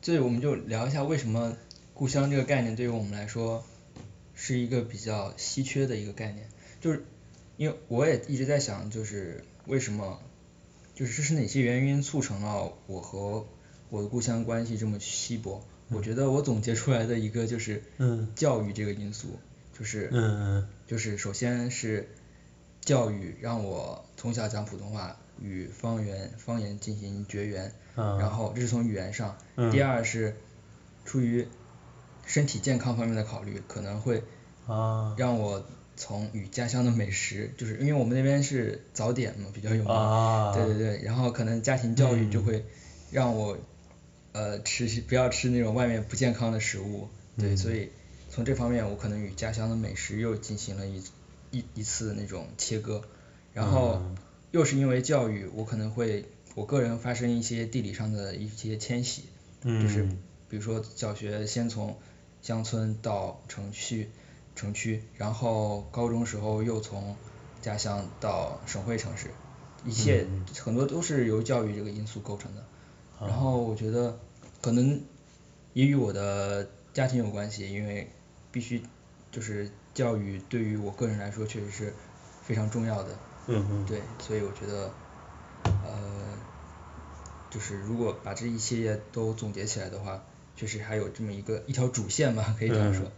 [0.00, 1.52] 这我们就聊一下为什么
[1.94, 3.62] 故乡这个概念对于我们来说
[4.40, 6.46] 是一个比较稀缺的一个概念，
[6.80, 7.04] 就是
[7.56, 10.20] 因为我也一直在想，就是为什么，
[10.94, 13.44] 就是这是哪些原因促成了我和
[13.90, 15.60] 我的故乡关系这么稀薄？
[15.88, 18.28] 我觉得我总结出来的一个就是嗯。
[18.36, 19.40] 教育这个因素，
[19.76, 22.08] 就是嗯就是首先是
[22.80, 29.72] 教育让我从小讲普通话，与方言方言进行绝缘，嗯然后这是从语言上，嗯。
[29.72, 30.36] 第二是
[31.04, 31.48] 出于
[32.28, 34.22] 身体健康方面的考虑，可能会
[34.68, 35.16] 啊。
[35.18, 35.64] 让我
[35.96, 40.52] 从与家乡的美食，就是因为我们那边是早点嘛比较有名，啊。
[40.54, 42.44] 对对对，然后可能家庭教育就嗯。
[42.44, 42.64] 会
[43.10, 43.58] 让我
[44.32, 47.90] 呃吃不要吃那种外面不健康的食物，对，嗯所以
[48.30, 51.02] 从这方面我可能与家乡的美食又进行了一
[51.50, 53.02] 一一次那种切割，
[53.52, 54.16] 然后嗯。
[54.50, 59.24] 又是因为教育，我可能会我个人发生一些地理上的一些迁徙，
[59.62, 61.98] 就是嗯比如说小学先从
[62.42, 64.08] 乡村到城区，
[64.54, 67.16] 城区，然后高中时候又从
[67.60, 69.30] 家乡到省会城市，
[69.84, 72.60] 一切嗯很多都是由教育这个因素构成的。
[73.18, 74.18] 啊然后我觉得
[74.62, 75.00] 可能
[75.72, 78.08] 也与我的家庭有关系，因为
[78.52, 78.82] 必须
[79.32, 81.92] 就是教育对于我个人来说确实是
[82.42, 83.10] 非常重要的。
[83.48, 84.92] 嗯嗯对，所以我觉得，
[85.64, 86.38] 呃，
[87.50, 90.22] 就是如果把这一系列都总结起来的话，
[90.58, 93.10] 确实还有这么一个一条主线吧，可以这样说，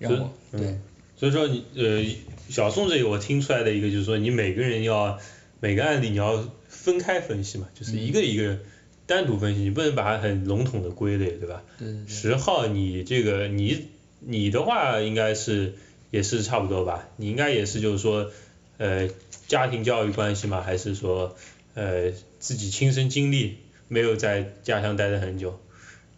[0.00, 0.80] 嗯所以让我对嗯
[1.16, 2.04] 所以说你呃
[2.48, 5.18] 小宋这个我听出来的一个就是说你每个人要
[5.60, 8.58] 每个案例你要分开分析嘛，就是一个一个
[9.06, 11.62] 单独分析，你不能把它很笼统的归类，对吧？
[11.78, 13.88] 对对对，十号你这个你
[14.20, 15.74] 你的话应该是
[16.10, 17.06] 也是差不多吧？
[17.16, 18.30] 你应该也是就是说
[18.78, 19.10] 呃
[19.46, 20.62] 家庭教育关系嘛？
[20.62, 21.36] 还是说
[21.74, 25.60] 呃自己亲身经历没有在家乡待的很久，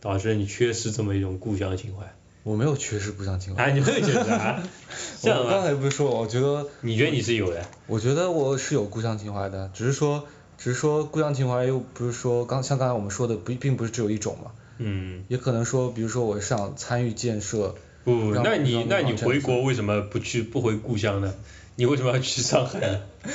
[0.03, 2.13] 导致你缺失这么一种故乡情怀？
[2.43, 3.63] 我没有缺失故乡情怀。
[3.63, 4.61] 哎，你会觉得啊？
[5.23, 5.63] 这样我刚？
[5.63, 7.65] 才不是说，我觉得你觉得你是有的？
[7.87, 10.27] 我觉得我是有故乡情怀的，只是说，
[10.59, 21.33] 只是说故乡情怀又不是说刚像刚才我们说的，不并不是只有一种嘛，嗯，也可能说，比如说我是想参与建设，不，让那你那你回国为什么不去不回故乡呢？
[21.77, 23.01] 你为什么要去上海呢？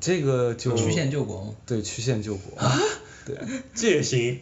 [0.00, 2.76] 这个就曲线救国嘛，对曲线救国，啊
[3.24, 3.38] 对，
[3.74, 4.40] 这也行？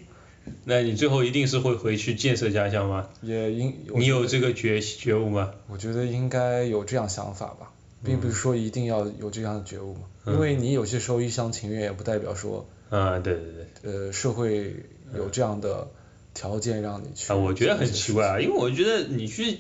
[0.65, 3.09] 那你最后一定是会回去建设家乡吗？
[3.21, 5.53] 也应你有这个觉觉悟吗？
[5.69, 7.73] 我觉得应该有这样想法吧，
[8.05, 13.93] 并不是说一定要有这样的觉悟嘛，嗯因为你有些时候一厢情愿，也不代表说，啊，对对对。
[13.93, 14.77] 呃，社会
[15.15, 15.89] 有这样的
[16.35, 17.33] 条件让你去。
[17.33, 19.59] 啊，我觉得很奇怪啊，因为我觉得你去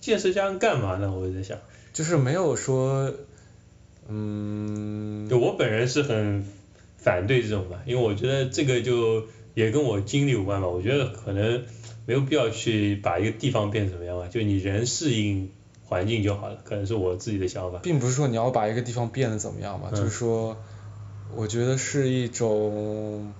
[0.00, 1.12] 建设家乡干嘛呢？
[1.12, 1.58] 我在想，
[1.92, 3.12] 就是没有说，
[4.08, 6.44] 嗯，就我本人是很
[6.98, 10.68] 反对这种吧，因为我觉得这个就也跟我经历有关吧。
[10.68, 11.62] 我觉得可能
[12.06, 15.50] 没有必要去把一个地方变成怎么样吧，就你人适应
[15.84, 17.78] 环境就好了，可能是我自己的想法。
[17.82, 20.56] 并不是说你要把一个地方变得怎么样嘛，嗯就是说，
[21.34, 23.32] 我觉得是一种，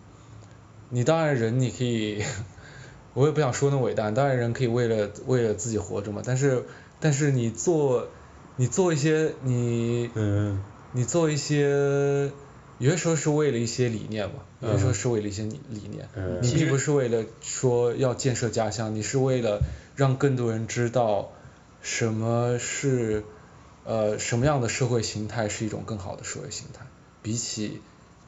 [0.90, 2.22] 你当然人你可以，
[3.14, 6.64] 我也不想说那么伟大，当然人可以为了为了自己活着嘛，但是
[7.00, 8.08] 但是你做
[8.56, 12.30] 你做一些你嗯你做一些，
[12.78, 14.94] 有些时候是为了一些理念嘛，有些时候嗯。
[14.94, 16.38] 是为了一些理理念，嗯。
[16.42, 19.60] 你并不是为了说要建设家乡，你是为了
[19.96, 21.30] 让更多人知道
[21.82, 23.24] 什么是
[23.84, 26.86] 呃什么样的社会形态是一种更好的社会形态，
[27.22, 27.80] 比起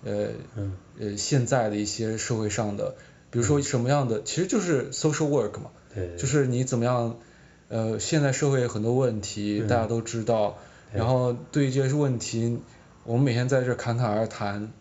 [0.05, 0.77] 呃嗯。
[0.99, 2.95] 呃现在的一些社会上的，
[3.31, 5.71] 比如说什么样的，其实就是 social work 嘛，
[6.19, 7.19] 就是你怎么样，
[7.69, 9.69] 呃，现在社会有很多问题，嗯。
[9.69, 10.59] 大家都知道，
[10.93, 10.99] 对。
[11.01, 12.59] 然后对于这些问题，
[13.05, 14.73] 我们每天在这侃侃而谈，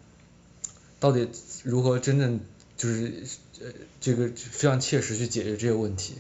[0.99, 1.27] 到底
[1.63, 2.39] 如何真正
[2.77, 3.23] 就是
[3.61, 3.67] 呃
[4.01, 6.13] 这个非常切实去解决这些问题，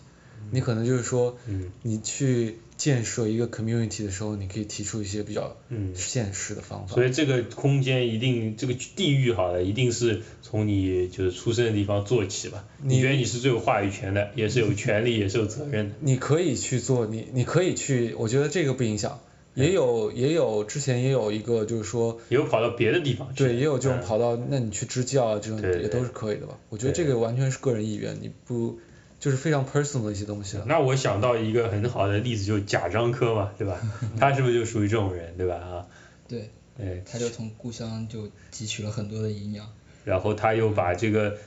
[0.51, 7.05] 你可能就是说，嗯你去建设一个 community 的时候，你可以提出一些比较嗯现实的方法所。
[7.05, 12.65] 以这个空间一定，这个地域好了，一定是从你就是出生的地方做起吧。
[12.81, 15.95] 你你觉得你是最有话语权的，也是有权利，也是有责任的。
[16.01, 19.19] 你可以去做，你你可以去，我觉得这个不影响。
[19.55, 23.45] 也有也有之前也有一个就是说，也有跑到别的地方去。
[23.45, 26.57] 对，也有这种嗯跑到，那你去支教啊，这种也都是可以的吧？
[26.69, 28.77] 我觉得这个完全是个人意愿，你不
[29.19, 30.65] 就是非常 personal 的一些东西了。
[30.67, 33.79] 那我想到一个很好的例子，就是贾樟柯嘛，对吧？
[34.19, 35.55] 他是不是就属于这种人，对吧？
[35.55, 35.87] 啊，
[36.27, 39.65] 对，对，他就从故乡就汲取了很多的营养。
[40.03, 41.37] 然后他又把这个，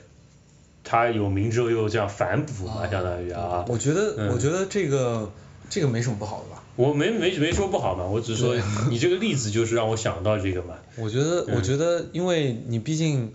[0.83, 3.63] 他有名之后又这样反哺嘛，啊相当于啊。
[3.69, 5.31] 我觉得，嗯我觉得这个
[5.69, 6.63] 这个没什么不好的吧？
[6.79, 8.55] 我没没没说不好嘛，我只是说
[8.89, 10.75] 你这个例子就是让我想到这个嘛。
[10.95, 13.33] 我觉得，嗯我觉得，因为你毕竟，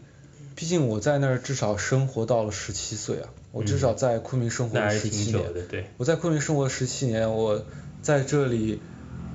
[0.56, 5.44] 毕竟我在那儿至少生活到了十七岁啊，我至少在昆明生活了十七年。
[5.68, 5.90] 对。
[5.98, 7.62] 我在昆明生活十七年，我
[8.00, 8.80] 在这里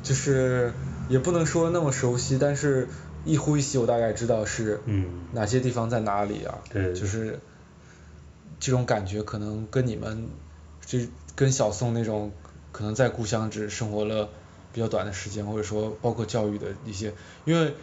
[0.02, 0.74] 就是
[1.08, 2.88] 也不能说那么熟悉，但是
[3.26, 7.40] 一呼一吸我大概知道是嗯，哪些地方在哪里啊，对就是
[8.60, 10.28] 这种感觉可能跟你们
[10.84, 12.32] 这跟小宋那种
[12.72, 14.30] 可能在故乡只生活了
[14.74, 17.14] 比较短的时间，或者说包括教育的一些，
[17.46, 17.74] 因为。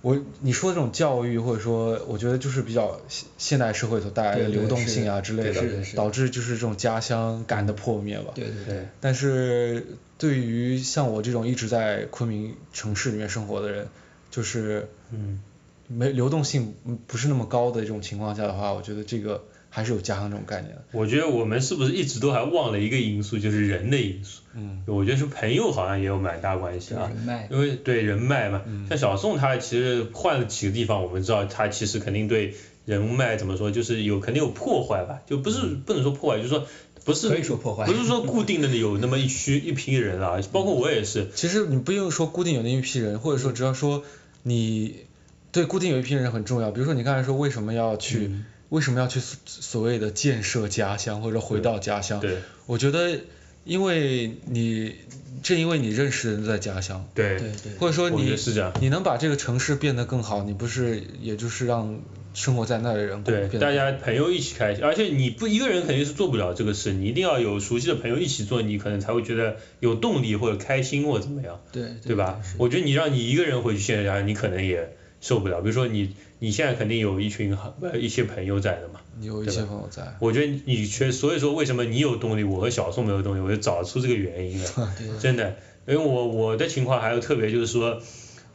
[0.00, 8.30] 我你说这种教育，或者说，我觉得就是比较现现代社会所带来的流动性啊之类的，导致就是这种家乡感的破灭吧。
[8.36, 9.84] 对对对，对，但是
[10.16, 13.88] 对于像我这种一直在昆明城市里面生活的人，
[14.30, 15.42] 就是嗯，
[15.88, 19.42] 没流动性嗯不是那么高的这种情况下的话，我觉得这个
[19.78, 20.82] 还是有家乡这种概念的。
[20.90, 24.42] 我觉得我们是不是一直都还忘了一个因素，就是人的因素。
[24.54, 27.08] 嗯，我觉得是朋友好像也有蛮大关系啊。
[27.48, 32.54] 因为对人脉嘛，嗯像小宋他其实换了几个地方，我们知道他其实肯定对
[32.86, 36.66] 人脉怎么说，就是有肯定有破坏吧，就不是不能说破坏，就是说
[37.04, 44.02] 不是可以说破坏不是说固定的有那么一区一批人啊，包括我也是，其实你不用说固定有那一批人，或者说只要说
[44.42, 45.04] 你
[45.52, 46.70] 对固定有一批人很重要。
[46.70, 52.20] 比如说你刚才说为什么要去、嗯为什么要去所所谓的建设家乡或者回到家乡？
[52.20, 53.20] 对我觉得
[53.64, 54.94] 因为你
[55.42, 57.72] 正因为你认识的人在家乡，对对对。
[57.78, 58.72] 或者说你得是这样。
[58.80, 62.00] 你能把这个城市变得更好，你不是也就是让
[62.34, 72.40] 生活在那的人对，大家朋友一起开心，而且你不一个人肯定是做不了这个事，你一定要有熟悉的朋友一起做，你可能才会觉得有动力或者开心或者怎么样，对对吧？
[72.58, 75.60] 我觉得你让你一个人回去现在家，你可能也受不了。
[75.60, 80.16] 比如说你你现在肯定有一群呃一些朋友在的嘛，你有一些朋友在。
[80.20, 84.94] 我觉得你缺，所以说为什么你有动力，我和小宋没有动力，我就找出这个原因了。
[85.20, 88.00] 真的，因为我我的情况还有特别就是说，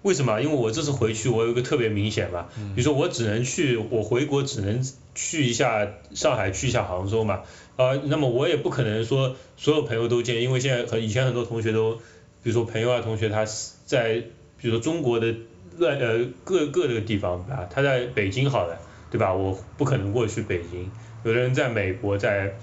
[0.01, 0.41] 为什么？
[0.41, 7.41] 因为我这次回去，我有一个特别明显嘛，比如说我只能去，我回国只能去一下上海，去一下杭州嘛，
[7.75, 11.95] 呃，那么我也不可能说所有朋友都见，因为现在很以前很多同学都，
[12.41, 14.23] 比如说朋友啊同学他是在，
[14.57, 15.35] 比如说中国的
[15.77, 18.77] 乱呃各各个地方啊，他在北京好了，
[19.11, 19.33] 对吧？
[19.33, 20.89] 我不可能过去北京，
[21.23, 22.53] 有的人在美国在。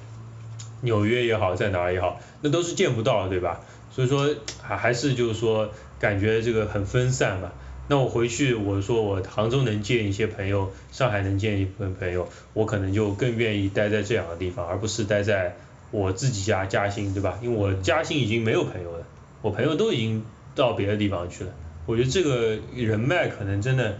[0.83, 3.61] 纽约也好，在哪儿也好，那都是见不到，对吧？
[3.93, 7.53] 所以说还还是就是说感觉这个很分散吧。
[7.89, 15.55] 那我回去我说我杭州能见一些朋友，上海能见一部分朋友，我可能就更愿意待在这两个地方，而不是待在
[15.91, 17.39] 我自己家嘉兴，对吧？
[17.43, 19.05] 因为我嘉兴已经没有朋友了，
[19.43, 21.51] 我朋友都已经到别的地方去了。
[21.91, 23.99] 我觉得这个人脉可能真的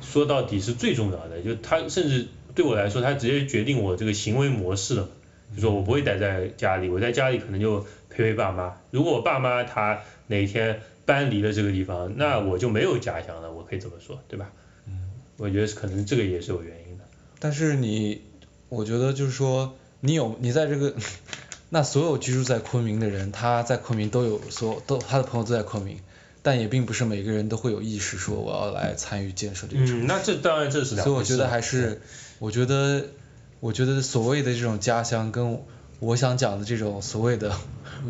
[0.00, 5.08] 说到底是最重要的，就他甚至对我来说，他直接决定我这个行为模式了。
[5.54, 8.76] 就说我不会待在家里，我在家里可能就陪陪爸妈。
[8.90, 14.52] 如果我爸妈他哪天搬离了这个地方，那我就没有家乡了，我可以这么说，对吧？
[14.86, 17.04] 嗯，我觉得可能这个也是有原因的。
[17.38, 18.20] 但是你，
[18.68, 20.94] 我觉得就是说，你有你在这个，
[21.70, 25.98] 那所有居住在昆明的人，他在昆明都有所有都他的朋友都在昆明，
[26.42, 30.04] 但也并不是每个人都会有意识说我要来参与建设这个城市。
[30.04, 32.00] 嗯，那这当然这是两所以我觉得还啊是，
[32.38, 33.04] 我觉得，
[33.60, 35.60] 我觉得所谓的这种家乡，跟
[36.00, 37.52] 我想讲的这种所谓的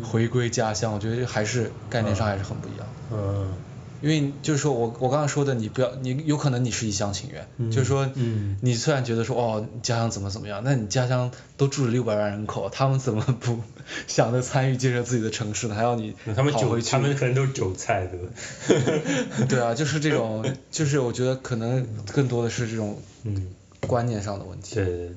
[0.03, 2.87] 回归家乡，我觉得还是概念上还是很不一样。
[3.11, 3.53] 嗯
[4.01, 13.59] 因为就是说我我刚刚说的，你不要，你有可能你是一厢情愿，就是说，嗯你虽然觉得说哦，家乡怎么怎么样，那你家乡都住了六百万人口，他们怎么不
[14.07, 15.75] 想着参与建设自己的城市呢？
[15.75, 16.89] 还要你他们韭跑回去？
[16.91, 19.45] 他们可能都是韭菜，对吧？
[19.49, 23.47] 对啊，就是这种，就是我觉得可能更多的是这种嗯，
[23.81, 24.75] 观念上的问题。
[24.75, 25.15] 对对对，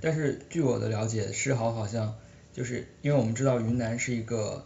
[0.00, 2.14] 但是据我的了解，世豪好像
[2.52, 4.64] 就是因为我们知道云南是一个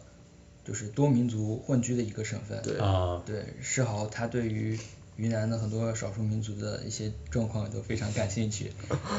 [0.67, 4.77] 就是多民族混居的一个省份，对啊，对，世豪他对于
[5.17, 8.73] 云南的很多少数民族的一些状况都非常感兴趣，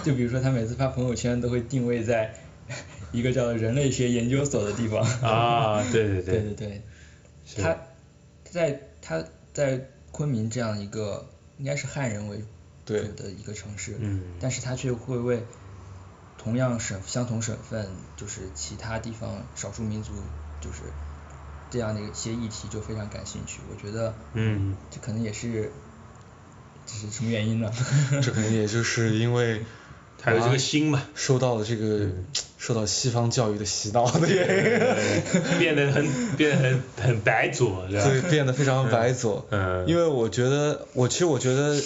[0.03, 2.33] 就比如说他每次发朋友圈都会定位在
[3.13, 6.21] 一个叫人类学研究所的地方，啊，对对。
[6.21, 6.81] 对对对，
[7.55, 7.77] 对他
[8.43, 9.23] 在他
[9.53, 9.81] 在
[10.11, 12.43] 昆明这样一个应该是汉人为主
[12.85, 15.45] 对的一个城市，嗯但是他却会为
[16.37, 20.13] 同样省相同省份就是其他地方少数民族
[20.61, 20.83] 就是
[21.69, 25.71] 这样的一些议题就非常感兴趣，我觉得嗯这可能也是
[26.85, 27.71] 这是什么原因呢？
[28.23, 29.61] 这可能也就是因为
[30.21, 32.25] 还有这个心嘛，受到了这个嗯
[32.57, 34.47] 受到西方教育的洗脑的原
[35.45, 38.03] 因， 变得很变得很很白左，对吧？
[38.03, 39.45] 所以变得非常白左。
[39.51, 41.79] 嗯因为我觉得，我其实我觉得，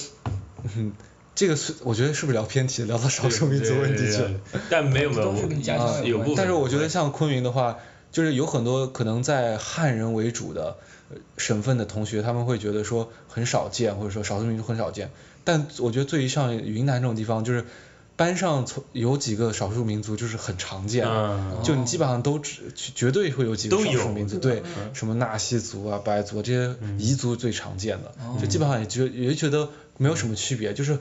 [0.77, 0.93] 嗯，
[1.35, 4.31] 这个是我觉得是不是聊偏题，聊到少数民族问题去了？
[4.69, 7.77] 但没有没有，但是我觉得像昆明的话，
[8.11, 10.77] 就是有很多可能在汉人为主的
[11.09, 15.11] 呃省份的同学，他们会觉得说很少见，或者说少数民族很少见。
[15.43, 17.65] 但我觉得对于像云南这种地方，就是
[18.15, 28.37] 班上从有几个少数民族就是很常见，嗯就你基本上都只绝对会有几个少数民族，对对，什么纳西族啊、白族啊这些彝族最常见的，哦。
[28.39, 30.99] 就基本上也觉也觉得没有什么区别，就是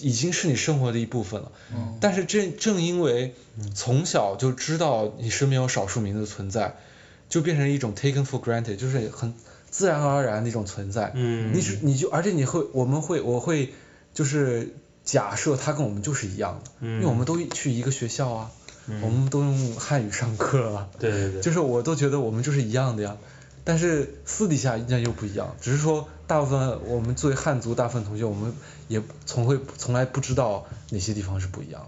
[0.00, 1.52] 已经是你生活的一部分了。
[1.74, 3.34] 嗯但是正正因为
[3.74, 6.76] 从小就知道你身边有少数民族的存在，
[7.28, 9.34] 就变成一种 taken for granted，就是很
[9.70, 11.12] 自然而然的一种存在。
[11.14, 13.72] 嗯你是你就而且你会我们会我会
[14.14, 14.74] 就是
[15.04, 18.50] 假设他跟我们就是一样的，因为我们都去一个学校啊，
[19.02, 23.16] 我们都用汉语上课啊，对对对，就是我都觉得我们就是一样的呀。
[23.68, 28.54] 但是私底下那又不一样，只是说大部分我们作为汉族大部分同学，我们
[28.88, 31.82] 也从会从来不知道哪些地方是不一样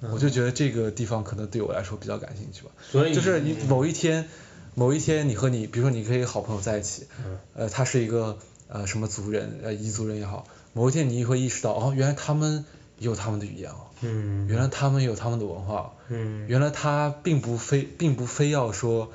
[0.00, 0.10] 的。
[0.12, 2.70] 我就觉得这个地方可能对我来说比较感兴趣吧。
[2.90, 4.28] 所以就是你某一天，
[4.74, 7.06] 某一天你和你，比如说你可以好朋友在一起，
[7.54, 12.64] 呃，他是一个呃什么族人，呃彝族人也好，某一天你会意识到，哦，原来他们也
[13.00, 14.46] 有他们的语言哦，嗯。
[14.46, 15.92] 原来他们有他们的文化。
[16.48, 19.10] 原来他并不非并不非要说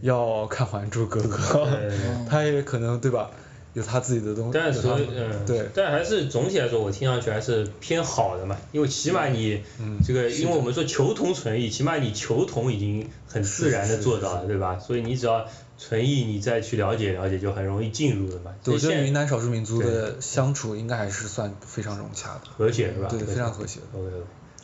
[0.00, 1.98] 要看《还珠格格》对。
[2.28, 3.30] 他也可能对吧，
[3.74, 9.98] 有他自己的东西，但是所以嗯，对，但还是总体来说，我听上去还是偏好的嘛，因为起码你嗯。
[10.04, 14.78] 这个，因为我们说求同存异，起码你求同已经很自然的做到了，对吧？
[14.80, 15.46] 所以你只要
[15.88, 18.54] 存异，你再去了解了解，就很容易进入的嘛。
[18.62, 23.08] 对得云南少数民族的相处应该还是算非常融洽的，和谐是吧？
[23.08, 23.80] 对，非常和谐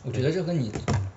[0.05, 0.71] 我觉得这和你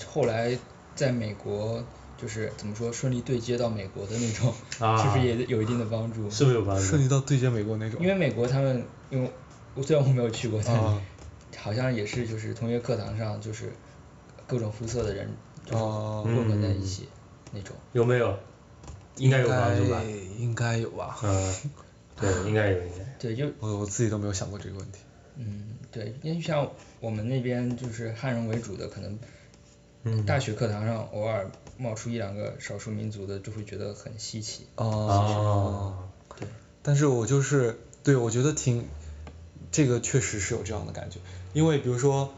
[0.05, 0.59] 后来
[0.97, 1.85] 在美国
[2.21, 6.29] 就是怎么说顺利对接到美国的那种，啊是不是也有一定的帮助？
[6.29, 6.83] 是不是有帮助？
[6.83, 8.01] 顺利到对接美国那种。
[8.03, 9.31] 因为美国他们，因为
[9.77, 11.01] 我虽然我没有去过，但啊
[11.57, 13.73] 好像也是就是同学课堂上就是
[14.49, 15.31] 各种肤色的人
[15.65, 17.09] 就混合在一起
[17.53, 17.77] 那种。
[17.93, 18.37] 有没有？
[19.17, 19.73] 应该有吧？
[19.75, 21.19] 应该应该有吧。
[21.23, 21.55] 嗯，
[22.17, 23.05] 对，应该有，应该。
[23.19, 24.99] 对，就我我自己都没有想过这个问题。
[25.37, 29.19] 嗯对，因为像我们那边就是汉人为主的，可能
[30.05, 34.67] 嗯大学课堂上偶尔冒出一两个少数民族的，就会觉得很稀奇。
[34.77, 36.09] 哦。
[36.39, 36.49] 对。
[36.83, 38.85] 但是我就是对我觉得挺，
[39.71, 41.19] 这个确实是有这样的感觉，
[41.53, 42.35] 因为比如说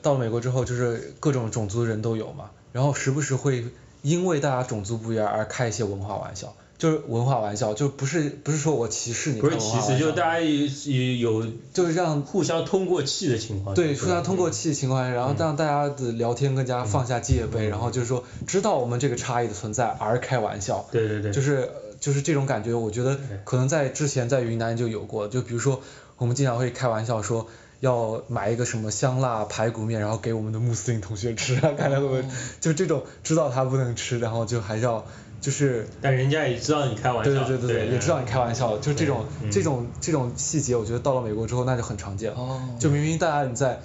[0.00, 3.64] 到了美国之后，就是各种种族的人都有嘛，然后时不时会
[4.02, 13.74] 因为大家种族不一样而开一些文化玩笑，就是文化玩笑，就不是不是说我歧视你不是歧视，就是大家有有就是让互相通过气的情况。
[13.74, 25.80] 对，互相通过气的情况下，然后让大家的聊天更加放下戒备，然后就是说知道我们这个差异的存在而开玩笑，对对对，就是就是这种感觉，我觉得可能在之前在云南就有过，就比如说
[26.18, 27.46] 我们经常会开玩笑说
[27.82, 32.24] 要买一个什么香辣排骨面，然后给我们的穆斯林同学吃，看他会不会
[32.60, 35.04] 就这种知道他不能吃，然后就还是要
[35.40, 42.38] 就是但人家也知道你开玩对笑，对对对，也知道你开玩笑，就这种嗯这种这种细节，我觉得到了美国之后那就很常见了。
[42.38, 43.80] 哦就明明大家你在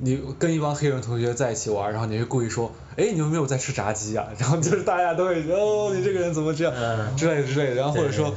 [0.00, 4.28] 你跟一帮黑人同学在一起玩，然后你会故意说，哎，你们没有在吃炸鸡啊？
[4.38, 7.76] 然后就是大家都会觉得，哦，你这个人怎么这样，嗯之类之类的。
[7.76, 8.34] 然后或者说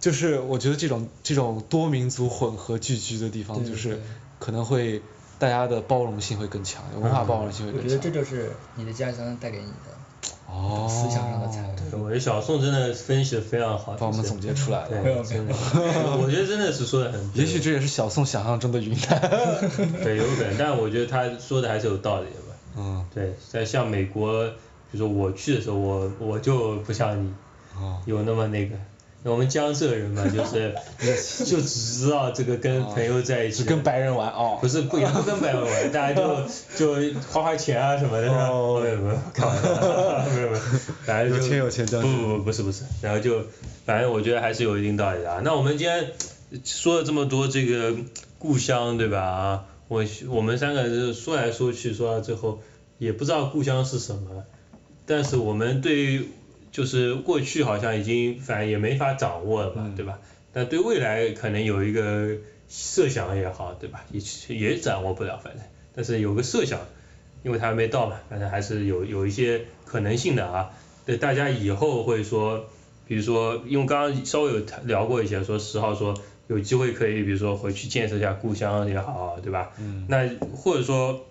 [0.00, 4.00] 就是我觉得这种这种多民族混合聚居的地方，就是对
[4.38, 5.02] 可能会
[5.38, 8.10] 大家的包容性会更强，文化包容性会更强我觉得这。
[8.10, 9.96] 就是你的家乡带给你的
[10.48, 12.02] 哦，思想上的财富。
[12.02, 15.02] 我觉得小宋真的分析的非常好，就是帮我们总结出来了。
[15.02, 15.54] 没有真的，
[16.22, 19.20] 我觉得真的是说的很，也许这也是小宋想象中的云南。
[20.02, 22.56] 对有可能，但我觉得他说的还是有道理的吧。
[22.76, 24.48] 嗯，对，在像美国，
[24.90, 27.34] 比如说我去的时候，我我就不像你
[27.76, 28.76] 哦，有那么那个，
[29.30, 30.74] 我们江浙人嘛，就是
[31.44, 34.58] 就只知道这个跟朋友在一起，只跟白人玩哦。
[34.60, 36.42] 不是不也不跟白人玩，大家就
[36.76, 38.28] 就花花钱啊什么的？
[38.30, 39.68] 哦没有没有，开玩笑，
[40.34, 40.62] 没有没有，
[41.04, 43.42] 反正就有钱有钱不不不不是不是，然后就
[43.84, 45.40] 反正我觉得还是有一定道理的啊。
[45.44, 46.12] 那我们今天
[46.64, 47.94] 说了这么多这个
[48.38, 49.20] 故乡，对吧？
[49.20, 52.60] 啊，我我们三个人说来说去说到最后，
[52.98, 54.44] 也不知道故乡是什么，
[55.06, 56.28] 但是我们对于
[56.76, 60.18] 就是过去好像已经反正也没法掌握了嘛，对吧？
[60.52, 62.36] 但对未来可能有一个
[62.68, 64.04] 设想也好，对吧？
[64.12, 64.20] 也
[64.54, 65.62] 也掌握不了，反正，
[65.94, 66.80] 但是有个设想，
[67.42, 70.70] 因为它还没到嘛，反正还是有有一些可能性的啊。
[71.06, 72.66] 对，大家以后会说，
[73.08, 76.12] 比如说，因为刚刚稍微有聊过一些，说十号说
[76.46, 79.70] 有机会可以，比如说回去建设一下故乡也好，对吧？
[79.78, 80.04] 嗯。
[80.10, 81.24] 那或者说，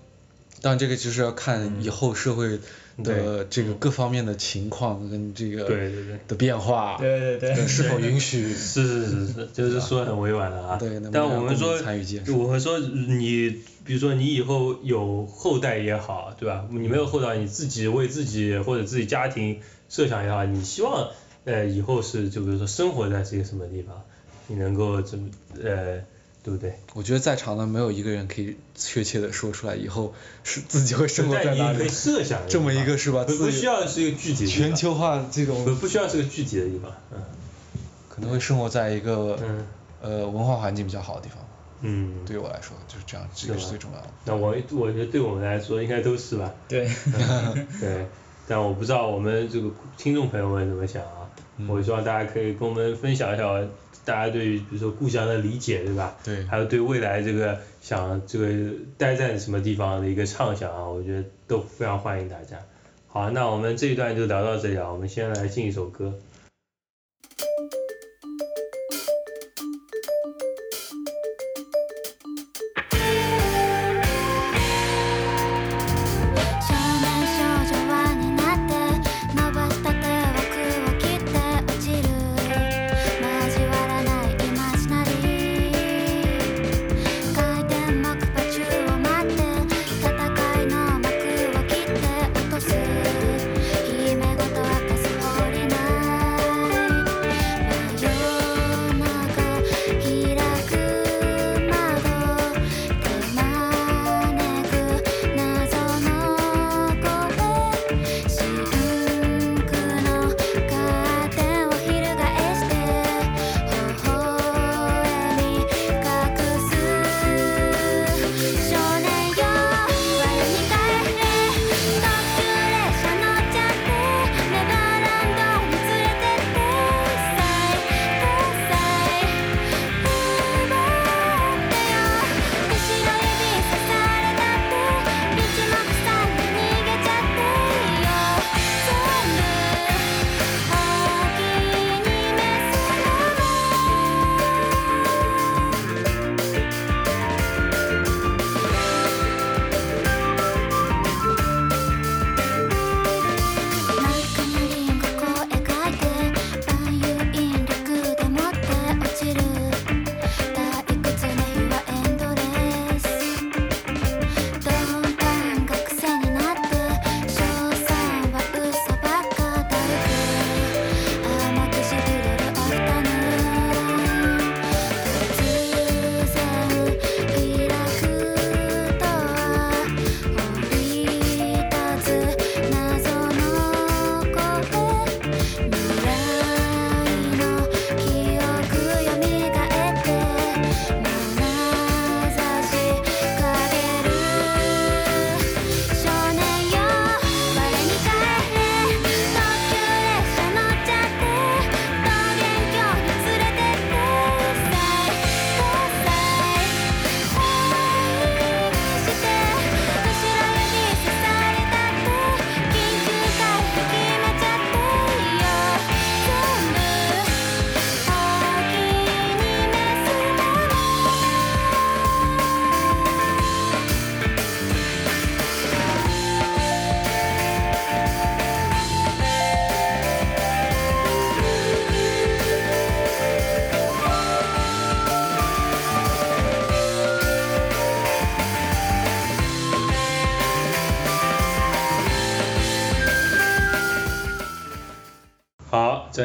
[0.64, 2.60] 当然，这个就是要看以后社会
[3.04, 6.20] 的对这个各方面的情况跟这个对对对。
[6.28, 7.68] 的变化，对对对。
[7.68, 8.48] 是否允许。
[8.56, 10.78] 是是是是，就是说很委婉的啊。
[10.78, 11.78] 对但我们说
[12.38, 16.66] 我们说你，比如说你以后有后代也好，对吧？
[16.72, 21.10] 你没有后代，你自己为自己或者自己家庭设想也好，你希望
[21.44, 24.02] 呃以后是就比如说生活在这个什么地方，
[24.48, 25.30] 你能够怎么
[25.64, 26.00] 呃，
[26.46, 26.78] 对不对？
[26.94, 31.90] 我觉得在场的没有一个人可以确切的说出来以后是自己会生活在哪里但你可以。
[31.90, 37.18] 设想这么一个是吧不不需要是一个具体的全球化这不种不需要是个具体的地方，嗯
[38.08, 39.66] 可能会生活在一个嗯
[40.02, 41.40] 呃文化环境比较好的地方。
[41.82, 42.14] 嗯。
[42.28, 44.08] 对于我来说就是这样，这个是最重要的。
[44.26, 46.54] 那我我觉得对我们来说应该都是吧。
[46.68, 46.88] 对。
[47.82, 48.06] 对，
[48.48, 51.25] 但我不知道我们这个听众朋友们怎么想啊？
[51.68, 53.44] 我希望大家可以跟我们分享一下
[54.04, 56.16] 大家对于比如说故乡的理解，对吧？
[56.24, 58.48] 对还有对未来这个想这个
[58.98, 62.58] 待在什么地方的一个畅想啊，我觉得都非常欢迎大家。
[63.08, 66.14] 好，那我们这一段就聊到这里啊，我们先来进一首歌。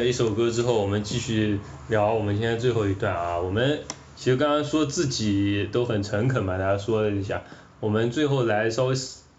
[0.03, 3.39] 一首歌之后，我们继续聊我们今天最后一段啊。
[3.39, 3.81] 我们
[4.15, 7.43] 其实刚刚说自己都很诚恳嘛，大家说了一下，
[7.79, 8.95] 我们最后来稍微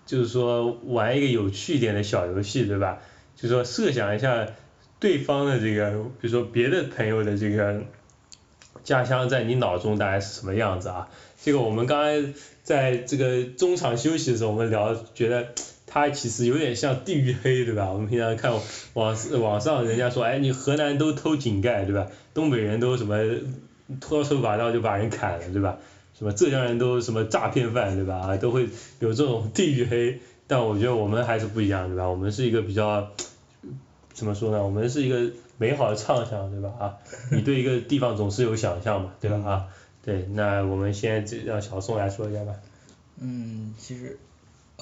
[0.06, 2.98] 就是说玩一个有趣一点的小游戏，对吧？
[3.36, 4.46] 就说设想一下
[5.00, 5.90] 对方的这个，
[6.20, 7.82] 比如说别的朋友的这个
[8.84, 11.08] 家乡在你脑中大概是什么样子啊？
[11.42, 12.32] 这个我们刚才
[12.62, 15.48] 在这个中场休息的时候，我们聊觉得。
[15.92, 17.92] 它其实有点像地域黑，对吧？
[17.92, 18.50] 我们平常看
[18.94, 22.06] 网网上人家说，哎，你河南都偷井盖，对吧？
[22.32, 23.18] 东北人都什么
[24.00, 25.76] 拖手把刀就把人砍了，对吧？
[26.18, 28.14] 什么浙江人都什么诈骗犯，对吧？
[28.20, 28.70] 啊，都会
[29.00, 30.18] 有这种地域黑。
[30.46, 32.08] 但我觉得我们还是不一样，对吧？
[32.08, 33.10] 我们是一个比较
[34.14, 34.64] 怎么说呢？
[34.64, 36.72] 我们是一个美好的畅想，对吧？
[36.78, 36.96] 啊，
[37.30, 39.36] 你对一个地方总是有想象嘛，对吧？
[39.46, 39.66] 啊，
[40.02, 42.54] 对，那我们先让小宋来说一下吧。
[43.20, 44.18] 嗯，其实。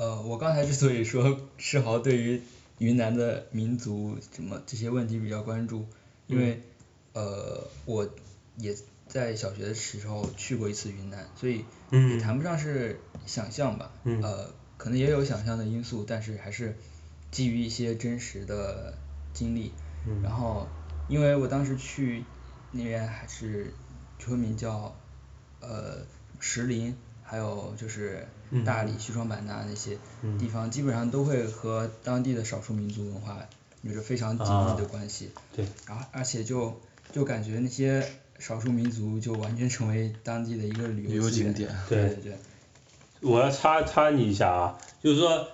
[0.00, 2.40] 呃，我刚才之所以说世豪对于
[2.78, 5.84] 云南的民族什么这些问题比较关注，
[6.26, 6.62] 因为
[7.12, 8.08] 呃我
[8.56, 8.74] 也
[9.06, 13.92] 在小学的时候去过一次云南，所以也谈不上是想象吧，
[14.22, 16.74] 呃可能也有想象的因素，但是还是
[17.30, 18.94] 基于一些真实的
[19.34, 19.70] 经历，
[20.22, 20.66] 然后
[21.08, 22.24] 因为我当时去
[22.72, 23.74] 那边还是
[24.18, 24.96] 村民叫
[25.60, 25.98] 呃
[26.38, 26.96] 石林。
[27.22, 28.26] 还有就是
[28.64, 29.98] 大理、西双版纳那些
[30.38, 33.38] 地方，基本上都会和当地的少数民族文化
[33.82, 35.30] 有着非常紧密的关系。
[35.54, 35.64] 对。
[35.86, 36.80] 然后，而且就
[37.12, 38.04] 就感觉那些
[38.38, 41.70] 少数民族就完全成为当地的一个旅游景点。
[41.88, 42.38] 对对对。
[43.20, 45.46] 我要插插你一下啊，就是说，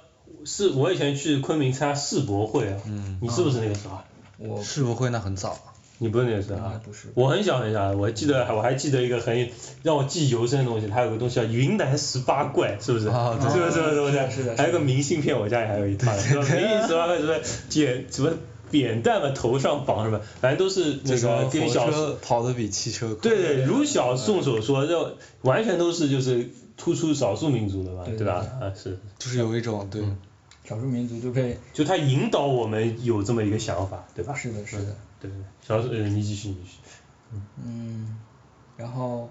[0.45, 2.81] 是我以前去昆明参加世博会啊，
[3.21, 3.99] 你是不是那个时候？
[4.39, 5.59] 我世博会那很早。
[5.99, 6.81] 你不是那个时候啊？
[7.15, 9.49] 我很小很小，我记得我还记得一个很
[9.83, 13.09] 让我记忆犹深的东西，它有个东西叫云南十八怪，是不是？
[13.09, 13.73] 啊，是不是？
[13.73, 14.31] 是不是？
[14.31, 14.57] 是的。
[14.57, 16.13] 还有个明信片，我家里还有一套。
[16.13, 17.35] 云南十八怪什么
[17.71, 18.33] 扁什么
[18.71, 21.89] 扁担嘛，头上绑什么，反正都是那个跟小
[22.21, 23.31] 跑得比汽车快。
[23.31, 28.45] 对对，如小宋所说，就完全都是就是突出少数民族的嘛，对吧？
[28.61, 28.99] 啊，是。
[29.19, 30.03] 就是有一种对。
[30.65, 31.57] 少数民族就被。
[31.73, 34.35] 就他引导我们有这么一个想法，对吧？
[34.35, 34.97] 是的，是的。
[35.29, 36.79] 对，小呃，你继续，你继续。
[37.62, 38.18] 嗯，
[38.77, 39.31] 然后，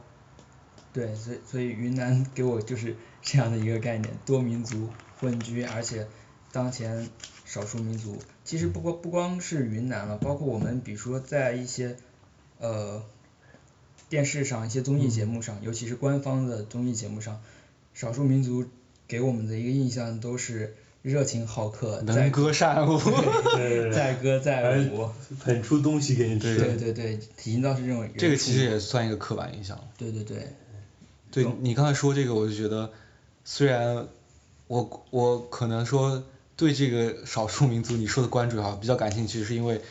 [0.91, 4.89] 对，所以所以云南给我就是这样的一个概念，多民族
[5.19, 6.07] 混居，而且
[6.51, 7.09] 当前
[7.45, 11.95] 少数民族，其实不光不光是云南了，包括我们比如说在一些
[12.59, 13.03] 呃
[14.09, 17.41] 电视上一些综艺节目上，尤其是官方的综艺节目上，
[17.93, 18.65] 少数民族
[19.07, 20.75] 给我们的一个印象都是。
[21.05, 22.99] 热情好客，能歌善舞，
[23.93, 25.07] 载歌载舞，
[25.39, 26.57] 捧出东西给你吃。
[26.57, 28.09] 对对对，营造是这种。
[28.17, 29.79] 这个其实也算一个刻板印象。
[29.99, 30.47] 对对对。
[31.29, 32.89] 对你刚才说这个，我就觉得，
[33.43, 34.07] 虽然
[34.65, 36.23] 我我可能说
[36.57, 39.81] 对这个少数民族你说的关注哈比较感兴趣，是因为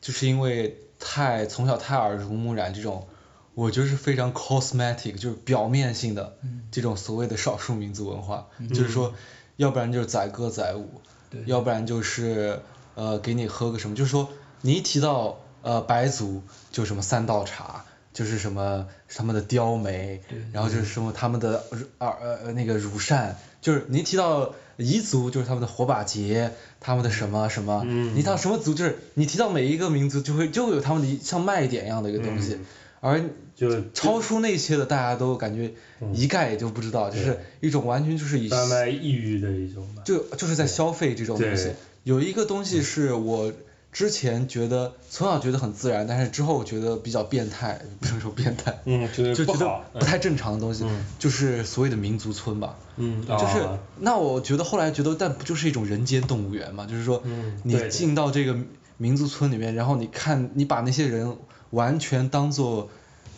[0.00, 3.08] 就是因为太从小太耳濡目染这种，
[3.54, 6.36] 我觉得是非常 cosmetic，就是表面性的
[6.70, 9.12] 这种所谓的少数民族文化，就是说。
[9.60, 11.02] 要不然就是载歌载舞，
[11.44, 12.60] 要不然就是
[12.94, 14.30] 呃给你喝个什么，就是说
[14.62, 16.42] 你一提到呃白族
[16.72, 17.84] 就什么三道茶，
[18.14, 20.22] 就是什么他们的雕眉，
[20.54, 21.62] 然后就是什么他们的
[21.98, 27.84] 耳呃那个乳扇，就是你一提到彝族就是他们的火把节，他们的什么什么，
[28.14, 32.58] 你提到什么族就是你提到每一个民族就会就会有他们的像卖点一样的一个东西，
[33.00, 33.22] 而
[33.68, 35.72] 就超出那些的大家都感觉。
[36.14, 41.72] 一概也就不知道，就是一种完全就是以贩卖抑郁的一种吧，就就是在消费这种东西。
[42.04, 43.52] 有一个东西是我
[43.92, 50.86] 之前觉得从小觉得很自然，但是之后觉得比较变态，不能说变态，嗯，就觉得不太正常的东西，
[51.18, 52.78] 就是所谓的民族村吧。
[52.96, 56.86] 嗯，就是那我觉得后来觉得，但不就是一种人间动物园嘛？
[56.86, 57.22] 就是说，
[57.62, 58.56] 你进到这个
[58.96, 61.36] 民族村里面，然后你看，你把那些人
[61.68, 62.88] 完全当做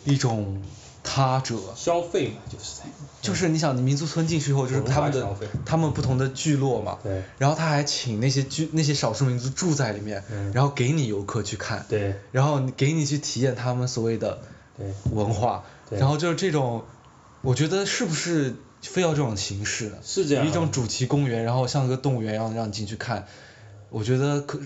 [0.05, 0.61] 一种。
[1.05, 1.57] 他者。
[1.75, 2.79] 消费嘛，就是。
[2.79, 2.85] 在，
[3.21, 5.35] 就是你想，你民族村进去以后，就是他们的，
[5.65, 10.23] 他们不同的聚落嘛，对，然后他还请那些聚那些少数民族住在里面，
[10.53, 14.39] 然后给你游客去看，对，然后给你去体验他们所谓的
[15.11, 16.85] 文化，然后就是这种，
[17.41, 19.97] 我觉得是不是非要这种形式呢？
[20.01, 23.27] 是这样，一种主题公园，然后像个动物园一样让你进去看，
[23.89, 24.61] 我觉得可。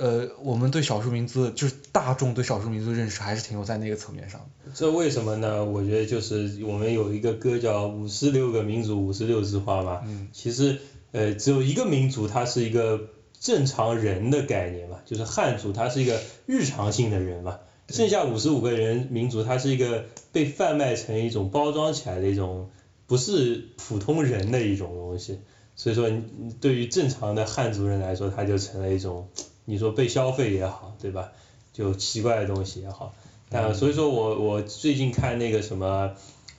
[0.00, 4.48] 呃，我们对少数民族就是大众对少数民族认识还是停留在那个层面上。
[4.74, 5.62] 这为什么呢？
[5.62, 10.00] 我觉得就是我们有一个歌叫《五十六个民族五十六枝花》嘛。
[10.06, 10.28] 嗯。
[10.32, 10.78] 其实
[11.12, 17.58] 呃，只有一个民族，它是一个正常人的概念嘛，就是汉族，它是一个日常性的人嘛。
[17.90, 22.70] 剩下五十五个人民族，它是一个被贩卖成一种包装起来的一种，
[23.06, 25.40] 不是普通人的一种东西。
[25.76, 26.10] 所以说，
[26.58, 29.28] 对于正常的汉族人来说，它就成了一种。
[29.70, 31.30] 你说被消费也好，对吧？
[31.72, 33.14] 就奇怪的东西也好，
[33.48, 36.10] 但所以说我我最近看那个什么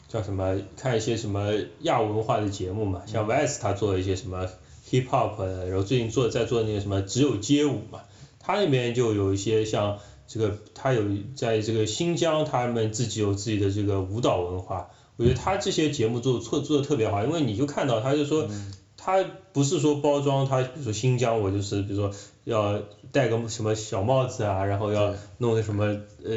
[0.07, 1.51] 叫什么，看一些什么
[1.81, 4.47] 亚文化的节目嘛，像 VS 他做一些什么
[4.89, 7.99] hip hop，然后最近做在做那个什么只有街舞嘛，
[8.39, 9.99] 他那边就有一些像
[10.29, 11.03] 这个，他有
[11.35, 18.47] 在这个新疆，他们自己有自己的这个舞蹈文化，我觉得他这些节目做做做的特别好，因为你就看到他就说。
[19.03, 22.11] 他不是说包装，他比如说新疆，我就是比如说
[22.43, 22.79] 要
[23.11, 25.85] 戴个什么小帽子啊，然后要弄个什么
[26.23, 26.31] 呃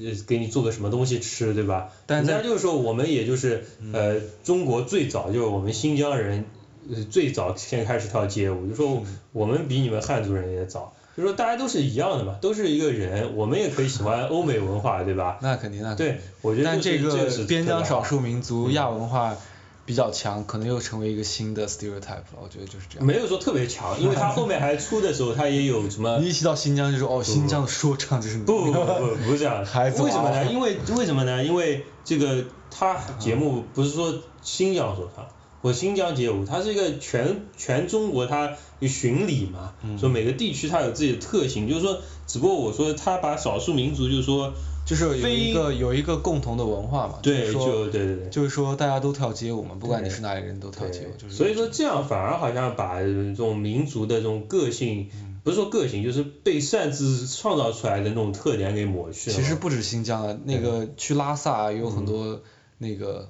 [0.00, 1.88] 呃给你做个什么东西吃，对吧？
[2.08, 6.44] 人家就是说我们也就是呃中国最早就是我们新疆人
[6.90, 9.02] 呃最早先开始跳街舞，就说
[9.32, 15.38] 我们比你们汉族人也早，就说大家都是一样的嘛，都是一个人，我们也可以喜欢欧美文化，对吧？
[15.40, 19.36] 那肯定，那对，我觉得但这个个边疆少数民嗯族亚文化
[19.84, 23.06] 比较强，可能又成为一个新的 stereotype 了，我觉得就是这样。
[23.06, 30.44] 没有说特别强，因为他后面还出的时候，他也有什么你一提到新疆就说哦，新疆的说唱就是不不不不不是这样，孩子为什么呢？
[30.46, 31.44] 因为为什么呢？
[31.44, 35.26] 因为这个他节目不是说新疆说唱，
[35.62, 44.54] 或新疆街舞，它是一个全全中国它有巡礼嘛，嗯说每个地区它有自己的特性，就是说，只不过我说他把少数民族就是说，
[44.84, 48.28] 就是有一个有一个共同的文化嘛，对，是说就对对对。
[48.30, 59.36] 就是说大家都跳街舞嘛，不管你是哪里人都跳街舞，就是所以说这样反而好像把这种民族的这种个性，嗯不是说个性，就是被擅自创造出来的那种特点给抹去了。
[59.36, 62.42] 其实不止新疆啊，那个去拉萨也有嗯很多
[62.78, 63.28] 那个说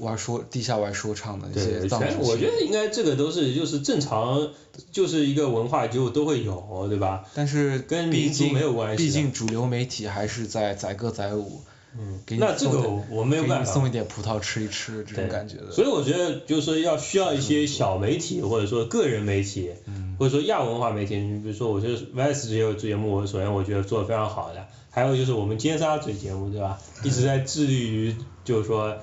[0.00, 4.50] 玩说地下玩说唱的那些对，藏族青全我觉得应该这个都是就是正常，
[4.90, 7.24] 就是一个文化就都会有，对吧？
[7.34, 11.62] 但是跟民族没有关系毕竟主流媒体还是在载歌载舞，
[11.98, 15.72] 嗯那这个我没有办法送一点葡萄吃一吃这种感觉的。
[15.72, 26.78] 所以我觉得就是说要需要一些小媒体或者说个人媒体，嗯或者说亚文化媒体，你比如说我觉得 VS 这些节目，我首先我觉得做的非常好的，还有就是我们尖沙咀节目，对吧？
[27.02, 28.14] 一直在致力于
[28.44, 28.96] 就是说，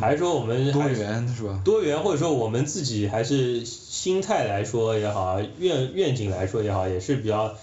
[0.00, 1.60] 还是说我们多元是吧？
[1.64, 7.54] 多元，或者说我们自己还是心态来说也好，愿愿景来说也好，也是比较，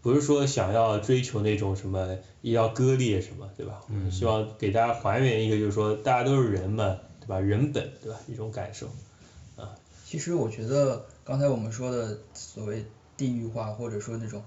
[0.00, 3.80] 不是说想要追求那种什么也要割裂什么，对吧？
[3.88, 7.38] 我们希望给大家还原一个，就是说大家都是人嘛，对吧？
[7.38, 8.18] 人本，对吧？
[8.28, 8.86] 一种感受
[9.56, 9.74] 啊。
[10.04, 12.84] 其实我觉得刚才我们说的所谓
[13.16, 14.42] 地域化，或者说那种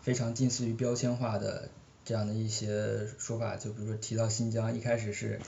[0.00, 1.68] 非常近似于标签化的
[2.08, 5.38] 这样的一些说法，就比如说提到新疆，一开始是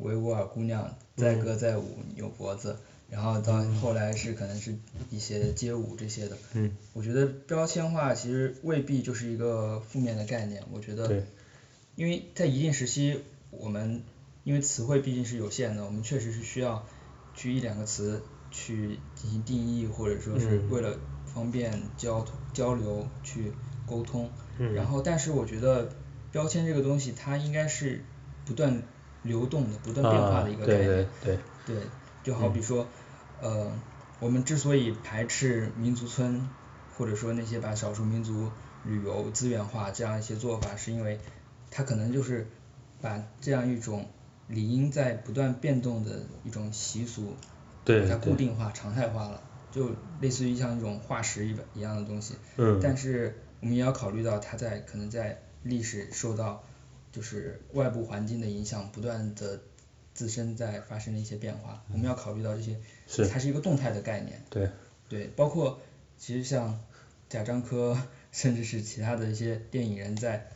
[0.00, 2.76] 维吾尔姑娘载歌载舞扭脖子，
[3.08, 4.74] 然后到后来是可能是
[5.10, 6.36] 一些街舞这些的。
[6.54, 6.76] 嗯。
[6.92, 11.24] 我觉得标签化其实未必就是一个负面的概念，我觉得对，
[11.94, 13.20] 因为在一定时期，
[13.52, 14.02] 我们
[14.42, 16.84] 因为词汇毕竟是有限的，我们确实是需要
[17.36, 20.98] 去一两个词去进行定义，或者说是嗯为了
[21.32, 23.52] 方便交交流去
[23.86, 24.28] 沟通。
[24.58, 25.88] 嗯然后，但是我觉得
[26.30, 28.04] 标签这个东西，它应该是
[28.44, 28.82] 不断
[29.22, 30.86] 流动的、不断变化的一个概啊、念。
[30.86, 31.82] 对对对，对，
[32.22, 32.86] 就好比说，
[33.40, 33.72] 呃，
[34.20, 36.48] 我们之所以排斥民族村，
[36.96, 38.50] 或者说那些把少数民族
[38.84, 41.18] 旅游资源化这样一些做法，是因为
[41.70, 42.46] 它可能就是
[43.00, 44.06] 把这样一种
[44.48, 47.36] 理应在不断变动的一种习俗，
[47.84, 52.34] 对把它固定化、常态化了，就类似于像一种化石一般一样的东西。
[52.56, 56.64] 嗯但是我们也要考虑到它在可能在历史受到
[57.12, 59.60] 就是外部环境的影响，不断的
[60.14, 64.42] 自身在发生了一些变化，我们要考虑到这些，是它是一个动态的概念。
[64.50, 64.68] 对，
[65.08, 65.80] 对，包括
[66.16, 66.80] 其实像
[67.28, 67.96] 贾樟柯，
[68.32, 70.48] 甚至是其他的一些电影人在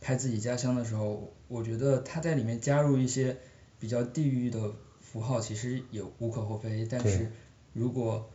[0.00, 3.36] 拍自己家乡的时候，我觉得他在里面加入一些
[3.80, 6.86] 比较地域的符号，其实也无可厚非。
[6.88, 7.30] 但是
[7.72, 8.30] 如果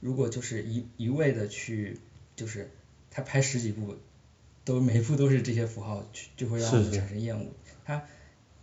[0.00, 1.98] 如果就是一一味的去，
[2.36, 2.70] 就是
[3.10, 3.96] 他拍十几部，
[4.64, 7.46] 都每一部都是这些符号，去就会让我们产生厌恶。
[7.84, 8.02] 它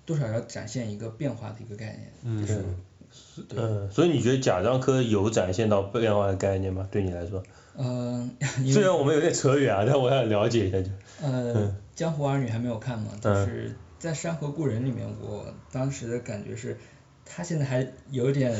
[0.05, 2.11] 多少要展现一个变化的一个概念。
[2.23, 2.63] 嗯是
[3.55, 6.87] 嗯，所以你觉得贾樟柯有展现到变化的概念吗？
[6.91, 7.41] 对你来说？
[7.77, 8.29] 嗯、
[8.63, 10.89] 因虽然我们有点扯远啊，但我想了解一下就。
[11.21, 16.77] 呃，江湖儿女还没有看嘛，就嗯是在《山河故人》里面，我当时的感觉是，
[17.25, 18.55] 他现在还有点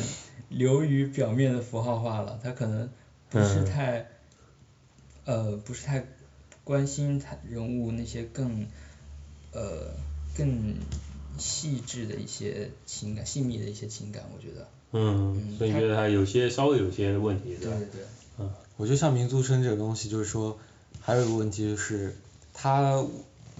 [0.50, 2.90] 流于表面的符号化了，他可能
[3.30, 4.08] 不是嗯太，
[5.26, 6.04] 呃，不是太
[6.68, 8.66] 关心他人物那些更，
[9.54, 9.94] 呃，
[10.38, 10.76] 更
[11.38, 14.68] 细致的一些情感、细密的一些情感，我觉得。
[14.92, 17.60] 嗯，嗯所以觉得他有些稍微有些问题，吧？
[17.62, 17.80] 对对
[18.38, 18.46] 对。
[18.76, 20.60] 我觉得像民族村这个东西，就是说，
[21.00, 22.14] 还有一个问题就是，
[22.54, 23.02] 它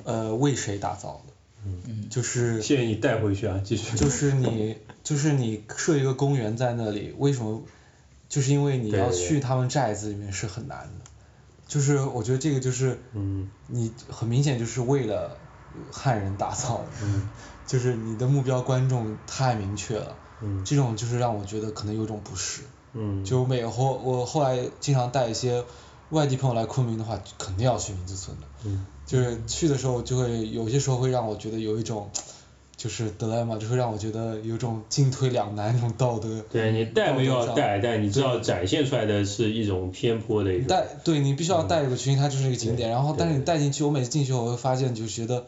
[0.04, 1.34] 呃为谁打造的？
[1.66, 3.96] 嗯就是建议带回去啊，继续。
[3.96, 7.64] 就是你 就是你设一个公园在那里，为什么？
[8.30, 11.07] 就是因为你要去他们寨子里面是很难的，
[11.68, 15.40] 就是我觉得这个就是嗯你很明显就是为了
[15.92, 17.30] 汉人打造的，嗯
[17.68, 22.62] 就是你的目标观众太明确了，嗯这种就是让我觉得可能有种不适。
[22.94, 25.64] 嗯，就每后我后来经常带一些
[26.10, 28.48] 外地朋友来昆明的话，肯定要去民族村的。
[28.66, 32.10] 嗯就是去的时候就会有些时候会让我觉得有一种，
[32.78, 36.46] 就是德莱玛，就会让我觉得有种进退两难那种道德。
[36.52, 40.68] 对你带没道德上有带，但你知道展现出来的是一种偏颇的一种。
[40.68, 42.92] 带对你必须要带入去，因为它就是一个景点。
[42.92, 45.48] 然后，但是你带进去，我每次进去我会发现，就觉得，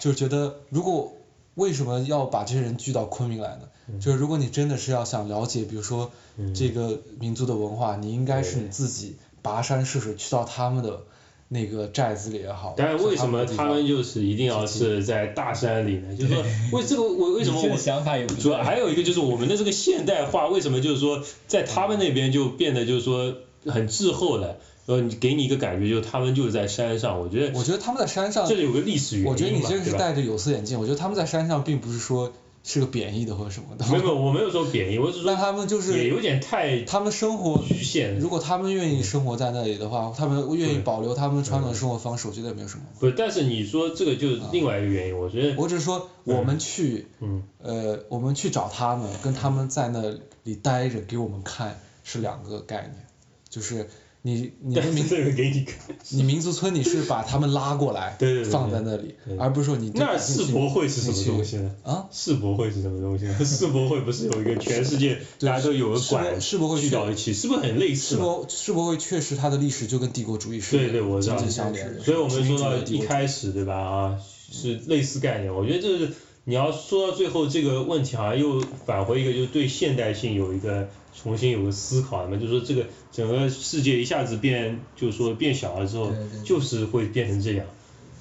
[0.00, 1.12] 就觉得如果
[1.54, 4.00] 为什么要把这些人聚到昆明来呢？
[4.00, 11.02] 就是如果你真的是要想了解，比如说嗯这个民族的文化，你应该是你自己跋山涉水去到他们的
[11.48, 12.74] 那个寨子里也好。
[12.76, 16.16] 但是为什么他们就是一定要是在大山里呢？
[16.16, 23.34] 就是说，为这个我为什么我想法也不主要还有一个就是我们的这个现代化，为什么就是说在他们那边就变得就是说
[23.66, 24.56] 很滞后了？
[24.86, 27.58] 呃，你给你一个感觉就是他们就是在山上，我觉得？
[27.58, 30.78] 我觉得他们在山上这，里有个历史原因嘛，我觉得你这个是戴着有色眼镜。
[30.78, 32.32] 我觉得他们在山上并不是说
[32.68, 33.86] 是个贬义的或者什么的。
[33.86, 38.18] 没有，我没有说贬义，我只是说那他们就是也有点太他们生活局限。
[38.18, 42.84] 如果他们愿意生活在那里的话，他们愿意保留他们传统的生活方式，我觉得也没有什么。
[42.98, 50.02] 不是，但是你说这个就是另外一个原因，我觉得，我只是说，我们去，嗯，呃，我们去找他们，跟他们在那
[50.42, 53.06] 里待着给我们看是两个概念，
[53.48, 53.88] 就是
[54.26, 61.72] 你你的民但是这个给你看， 你民族村你是把他们拉过来对对对放在那里，而不是说你那世博会是什么东西呢？
[61.84, 62.08] 啊？
[62.10, 63.38] 世博会是什么东西呢？
[63.44, 68.16] 世博会不是有一个全世界大家都有个馆世博会聚到一起，是不是很类似世？
[68.16, 71.56] 博世博会确实它的历史就跟帝国主义是对对，我知道紧紧。
[71.56, 74.18] 相连的，所以我们说到一开始对吧啊，
[74.50, 75.54] 是类似概念。
[75.54, 76.12] 我觉得这是
[76.42, 80.88] 你要说到最后这个问题，好像又返回一个，就是对现代性有一个
[81.20, 86.12] 重新有个思考嘛，就是说这个整个世界一下子变，就是说变小了之后
[86.44, 87.66] 就是会变成这样。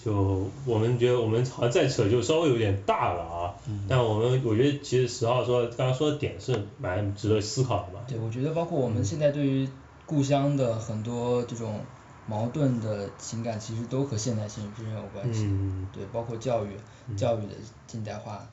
[0.03, 8.01] 就我们觉得我们好像再扯就稍微有点大了啊，嗯但我们我觉得其实十号说，刚刚说的点是蛮值得思考的嘛。
[8.07, 9.67] 对，我觉得包括我们嗯现在对于
[10.05, 11.81] 故乡的很多这种
[12.27, 15.45] 矛盾的情感，其实都和现代性之间有关系。
[15.45, 16.69] 嗯，对，包括教育，
[17.17, 17.55] 教育的
[17.87, 18.47] 近代化，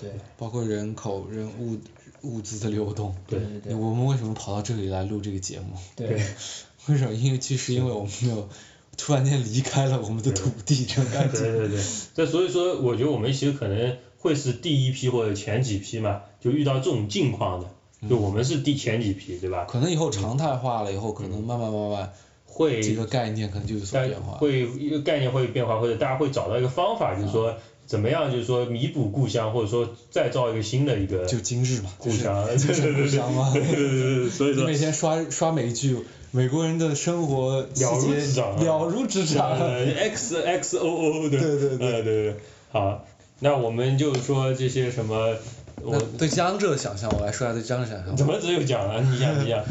[0.00, 1.78] 对，包括人口、人物
[2.22, 3.14] 物资的流动。
[3.26, 5.76] 对对对我们为什么跑到这里来录这个节目？
[5.96, 6.20] 对对
[6.88, 7.12] 为什么？
[7.12, 8.48] 因为其实因为我们没有
[8.96, 11.38] 突然间离开了我们的土地，这种感觉。
[11.38, 17.68] 对对对，这所以说，我觉得我们其实可能会是第一批或者前几批嘛，就遇到这种境况的，
[18.08, 19.64] 就我们是第前几批，对吧？
[19.64, 22.12] 可能以后常态化了以后，可能慢慢慢慢
[22.46, 24.38] 会这个概念可能就有所变化。
[24.38, 27.56] 会一个概念会变化，或者大家会找到一个方法，就是说
[27.86, 33.50] 怎么样，就是说弥补故乡，或者说再造一个新的一个就今日嘛，就是故乡，对精神对对故乡嘛。
[33.52, 35.96] 对对对对，所以说你每天刷刷美剧，
[36.32, 39.58] 美国人的生活了如指掌啊了如指掌。
[39.58, 42.36] 呃 X X O O 的，对对对呃对对，
[42.70, 43.06] 好，
[43.38, 45.36] 那我们就说这些什么，
[45.82, 48.16] 那我对江浙的想象，我来说一下对江浙想象。
[48.16, 49.00] 怎么只有讲了？
[49.02, 49.64] 你讲你讲，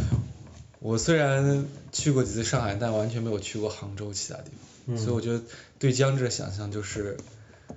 [0.79, 4.51] 我虽然去过几次上海，但完全没有去过杭州其他地
[4.87, 5.41] 方，所以我觉得
[5.79, 7.17] 对江浙想象就是，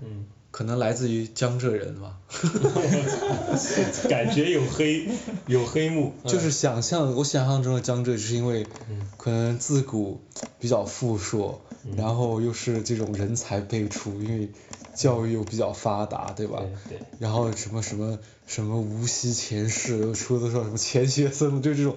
[0.03, 2.19] 嗯，可能来自于江浙人吧，
[4.09, 5.07] 感觉有黑
[5.47, 9.09] 有黑幕，就是想象我想象中的江浙，是因为嗯。
[9.17, 10.21] 可能自古
[10.61, 11.61] 比较富硕，
[11.97, 14.49] 然后又是这种人才辈出，因为
[14.95, 16.63] 教育又比较发达，对吧？
[16.89, 21.97] 对对，然后什么什么什么无锡前世，又出的说什么钱学森，就这种，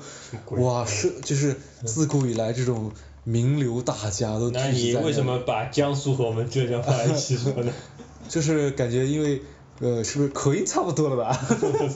[0.58, 2.92] 哇，是就是自古以来这种
[3.24, 7.72] 名流大家都聚那你集在那里为什么把江苏和我们浙江放在一起说呢？
[8.30, 9.42] 就是感觉因为
[9.80, 11.40] 呃，是不是口音差不多了吧？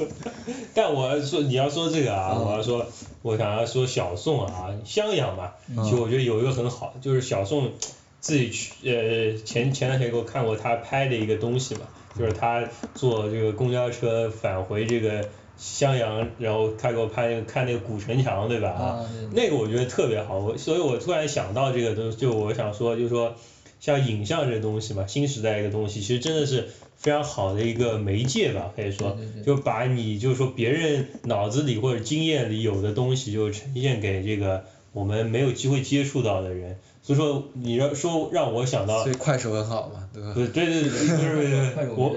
[0.73, 2.85] 但我要说你要说这个啊，嗯我要说，
[3.21, 7.71] 我想要说小宋啊，襄阳嘛，嗯其实我觉得有一个很好，就是小宋
[8.19, 11.81] 自己去呃前前段时间给我看过他拍的一个东西嘛，
[12.17, 12.63] 就是他
[12.95, 23.35] 坐这个公交车返回这个襄阳，然后他给我拍那个看那个古城墙对吧啊那个我觉得特别好，我所以我突然想到这个东西，就我想说就是说。
[23.77, 36.79] 像影像这东西嘛，新时代一个东西，其实真的是非常好的一个媒介吧，可以说，就把你就是说别人脑子里或者经验里有的东西，就呈现给这个我们没有机会接触到的人。
[37.03, 40.33] 所以说，你要说让我想到所，以快手很好嘛，对吧？
[40.33, 42.15] 对对对，不是不 是快手，我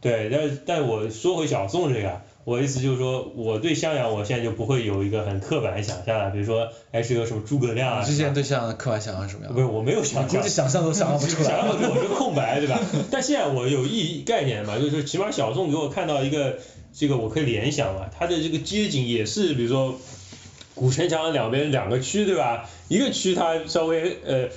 [0.00, 11.48] 对，但是但我说回小宋这个啊，我意思就是说，我对襄阳我现在就不会有一个很刻板的想象了，比如说，哎是个什么诸葛亮啊，你之前对象的刻板想象是什么样不是我没有想象估计，想象都想象不出来。
[11.48, 12.80] 想象不出我是空白，对吧？
[13.10, 16.58] 但现在我有意概念嘛，就是起码小宋给我看到一个
[16.92, 19.94] 这个我可以联想嘛，他的这个街景也是比如说
[20.74, 22.68] 古城墙两边两个区对吧？
[22.88, 24.48] 一个区它稍微呃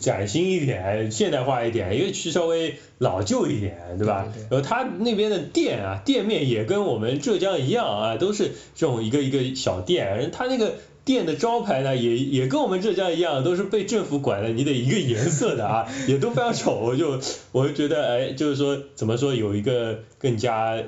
[0.00, 4.26] 崭新一点、现代化一点，一个区稍微老旧一点，对吧？
[4.32, 10.74] 对对对然后它那边的店啊，店面也跟我们浙江一样啊，都是这种一个一个小店，它那个。
[11.04, 16.94] 店的招牌呢，也也跟我们浙江一样，都是被政府管的，你得一个颜色的啊， 也都非常丑。
[16.94, 17.18] 就
[17.50, 20.80] 我就觉得，哎，就是说怎么说，有一个更加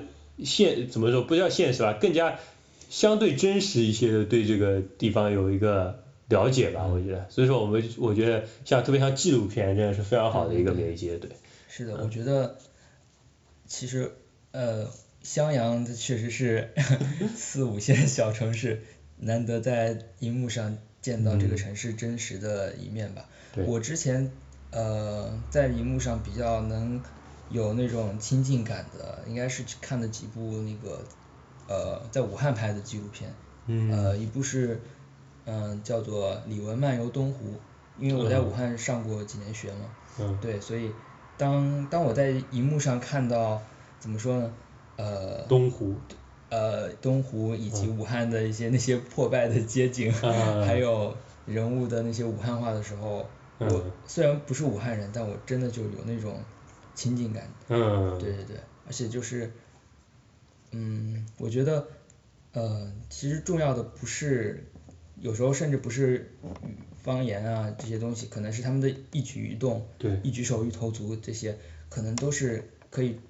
[0.44, 2.38] 现怎么说不叫现实吧，更加
[2.94, 7.28] 相对真实一些的对这个地方有一个了解吧，我觉得。
[7.28, 11.32] 所以说我们我觉得像特别像纪录片，这样是非常好的一个媒介，对。
[11.68, 12.56] 是的，我觉得
[13.66, 14.12] 其实
[14.52, 14.88] 呃
[15.24, 16.72] 襄阳它确实是
[17.34, 18.84] 四五线小城市，
[19.16, 23.28] 难得在荧幕上见到这个城市真实的一面吧。
[23.52, 24.30] 对我之前
[24.70, 27.02] 呃在荧幕上比较能
[27.48, 31.04] 有那种亲近感的，应该是看的几部那个
[31.68, 33.34] 呃在武汉拍的纪录片，
[33.66, 34.80] 嗯呃一部是
[35.46, 37.52] 嗯、叫做《李文漫游东湖》，
[37.98, 40.94] 因为我在武汉上过几年学嘛，嗯对，所以
[41.36, 43.62] 当当我在荧幕上看到
[44.00, 44.54] 怎么说呢，
[44.96, 46.00] 呃，东湖。
[46.50, 56.44] 呃东湖以及武汉的一些那些破败的街景，嗯 还有人物的那些武汉话的时候，我嗯虽然不是武汉人，但我真的就有那种
[56.94, 57.52] 亲近感。
[57.68, 58.16] 嗯。
[58.20, 58.56] 对对对，
[58.86, 59.52] 而且就是，
[60.74, 61.86] 嗯，我觉得，
[62.52, 64.66] 呃，其实重要的不是，
[65.20, 66.34] 有时候甚至不是
[67.02, 71.56] 方言啊这些东西，可能是他们的一举一动，对一举手一投足这些，
[71.88, 73.20] 可能都是可以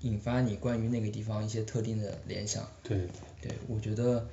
[0.00, 2.66] 引发你关于那个地方一些特定的联想。
[2.82, 3.06] 对。
[3.42, 4.26] 对，我觉得，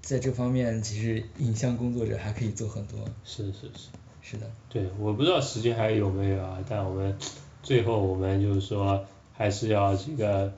[0.00, 2.98] 在这方面，其实影像工作者还可以做很多。
[3.24, 3.88] 是是是。
[4.22, 4.50] 是的。
[4.70, 7.14] 对，我不知道时间还有没有啊，但我们
[7.62, 9.04] 最后我们就是说
[9.34, 10.52] 还是要这个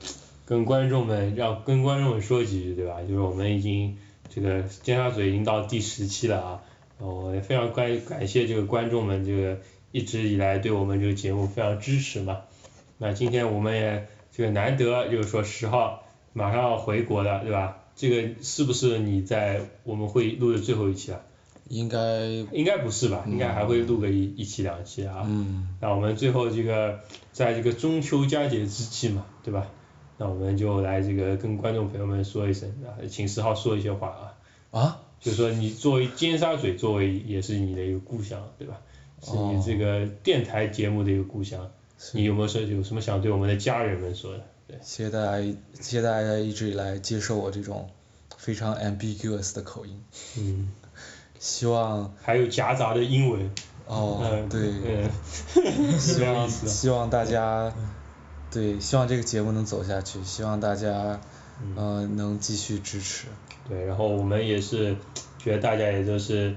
[0.49, 3.03] 跟观众们要跟观众们说几句，对吧？
[3.07, 3.95] 就是我们已经
[4.29, 6.61] 这个尖沙咀已经到第十期了啊，
[6.97, 9.59] 我也非常感感谢这个观众们这个
[9.91, 12.39] 一直以来对我们这个节目非常支持嘛。
[12.97, 17.83] 那今天我们也这个难得就是说十号马上要回国了，对吧？
[17.95, 21.21] 这个是不是你在我们会录的最后一期啊？
[21.67, 23.23] 应该应该不是吧？
[23.27, 25.21] 应该还会录个一一期两期啊。
[25.27, 25.77] 嗯。
[25.79, 29.67] 那我们最后这个在这个中秋佳节之际嘛，对吧？
[30.19, 34.09] 那我们就来这个跟观众朋友们说一声啊，请十号说一些话
[34.71, 34.79] 啊。
[34.79, 34.99] 啊？
[35.19, 38.79] 就是说你作为尖沙咀，作为也是你的一个故乡，对吧？
[39.21, 41.71] 是你这个电台节目的一个故乡。
[42.13, 44.43] 你有没有说有什么想对我们的家人们说的？
[44.67, 44.77] 对。
[44.81, 47.89] 谢谢大家，谢谢大家一直以来接受我这种
[48.37, 50.01] 非常 ambiguous 的口音。
[50.37, 50.71] 嗯。
[51.37, 52.13] 希望。
[52.21, 53.51] 还有夹杂的英文。
[53.87, 54.71] 哦，嗯对。
[54.85, 55.99] 嗯。
[55.99, 57.73] 希望希望大家，
[58.51, 61.19] 对，希望这个节目能走下去，希望大家，
[61.75, 63.27] 呃，能继续支持。
[63.67, 64.97] 对，然后我们也是
[65.37, 66.55] 觉得大家也就是，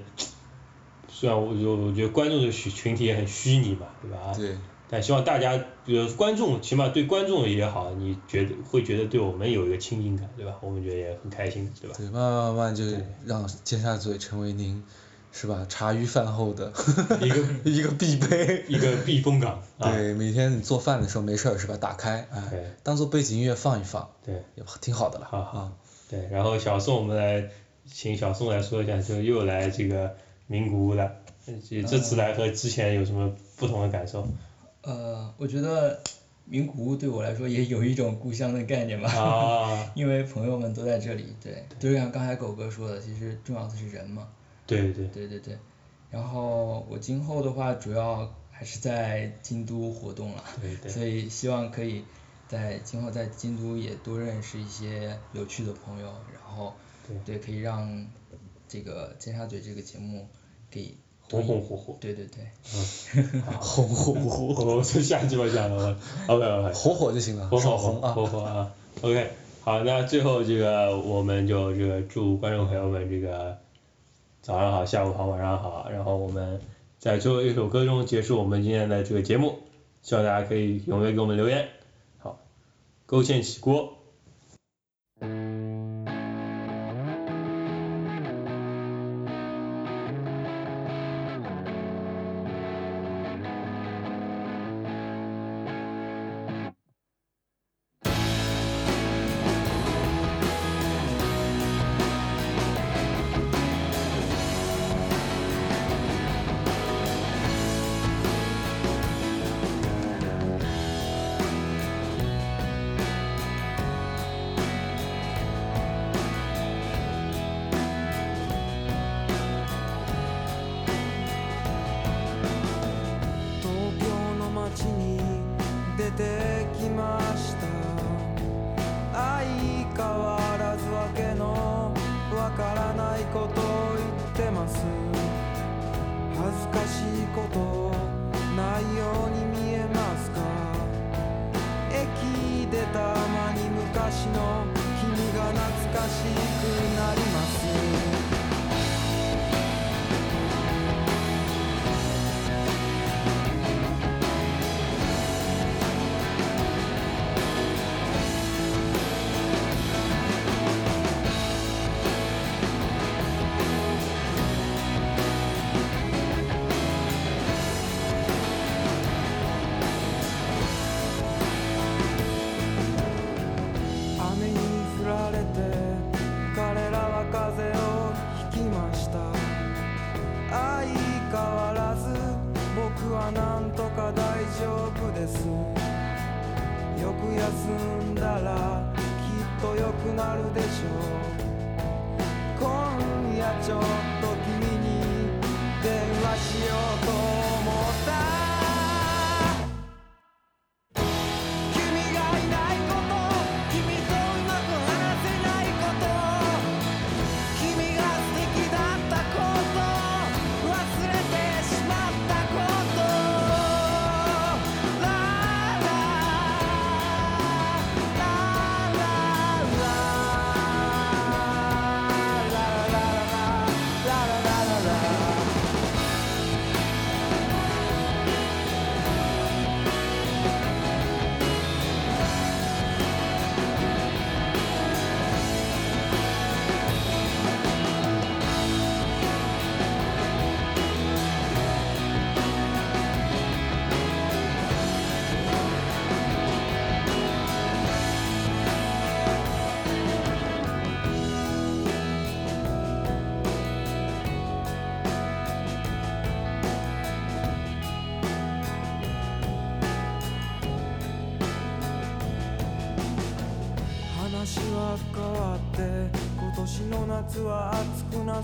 [1.09, 4.33] 虽然我我我觉得观众的群群体也很虚拟嘛，对吧？
[4.37, 4.57] 对。
[4.89, 10.55] 但希望大家，比如观众，起码对观众也好，你觉得会觉得对我们有一个亲近感，对吧？
[10.61, 11.97] 我们觉得也很开心，对吧？
[11.97, 12.85] 对，慢慢慢慢就
[13.25, 14.85] 让尖沙咀成为您，
[15.33, 15.67] 是吧？
[15.69, 16.73] 茶余饭后的
[17.21, 17.37] 一个
[17.71, 19.63] 一个必备， 一个避风港。
[19.81, 21.77] 对，每天你做饭的时候没事儿是吧？
[21.77, 25.27] 打开，哎，当做背景音乐放一放，对，也挺好的了。
[25.31, 25.73] 好好。
[26.09, 27.49] 对，然后小宋，我们来
[27.91, 30.15] 请小宋来说一下，就又来这个
[30.47, 31.11] 名古屋了，
[31.67, 34.29] 这次来和之前有什么不同的感受？
[34.83, 35.99] 呃，我觉得
[36.45, 44.29] 名古屋对我来说也有一种故乡的概念吧，啊、因为朋友们都在这里，对，就像刚才狗哥说的，其实重要的是人嘛。
[44.73, 45.07] 对对。
[45.09, 45.29] 对。
[45.29, 45.59] 对对，
[46.11, 50.91] 然后我今后的话主要还是在京都活动了，对对。
[50.91, 52.05] 所以希望可以
[52.49, 56.75] 在今后在京都也多认识一些有趣的朋友，然后
[57.25, 57.39] 对。
[57.39, 58.07] 可以让
[58.69, 60.27] 这个尖沙咀这个节目
[60.71, 60.97] 给。
[61.31, 62.45] 红红火火，对对对，
[63.15, 69.31] 嗯， 红红火火，我就瞎鸡巴讲了，OK OK，火火就行了，火火红啊，火火啊，OK，
[69.63, 73.57] 好，那最后这个我们就这个祝观众朋友们这个
[74.43, 76.61] 早上好，下午好，晚上好，然后我们
[76.99, 79.61] 在最后一首歌中结束我们今天的这个节目，
[80.03, 81.69] 希望大家可以踊跃给我们留言，
[82.19, 82.41] 好，
[83.07, 84.02] 勾芡起锅。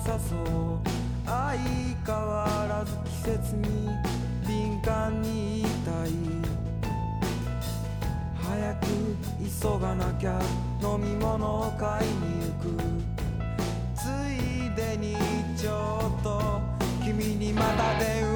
[0.08, 0.38] さそう
[1.26, 2.92] 相変わらず
[3.26, 3.90] 季節に
[4.46, 6.08] 敏感にいたい。
[8.40, 8.86] 早く
[9.38, 10.40] 急がなきゃ
[10.80, 12.64] 飲み物を買いに行く。
[13.94, 15.14] ついでに
[15.54, 16.58] ちょっと。
[17.04, 18.27] 君にまた電話。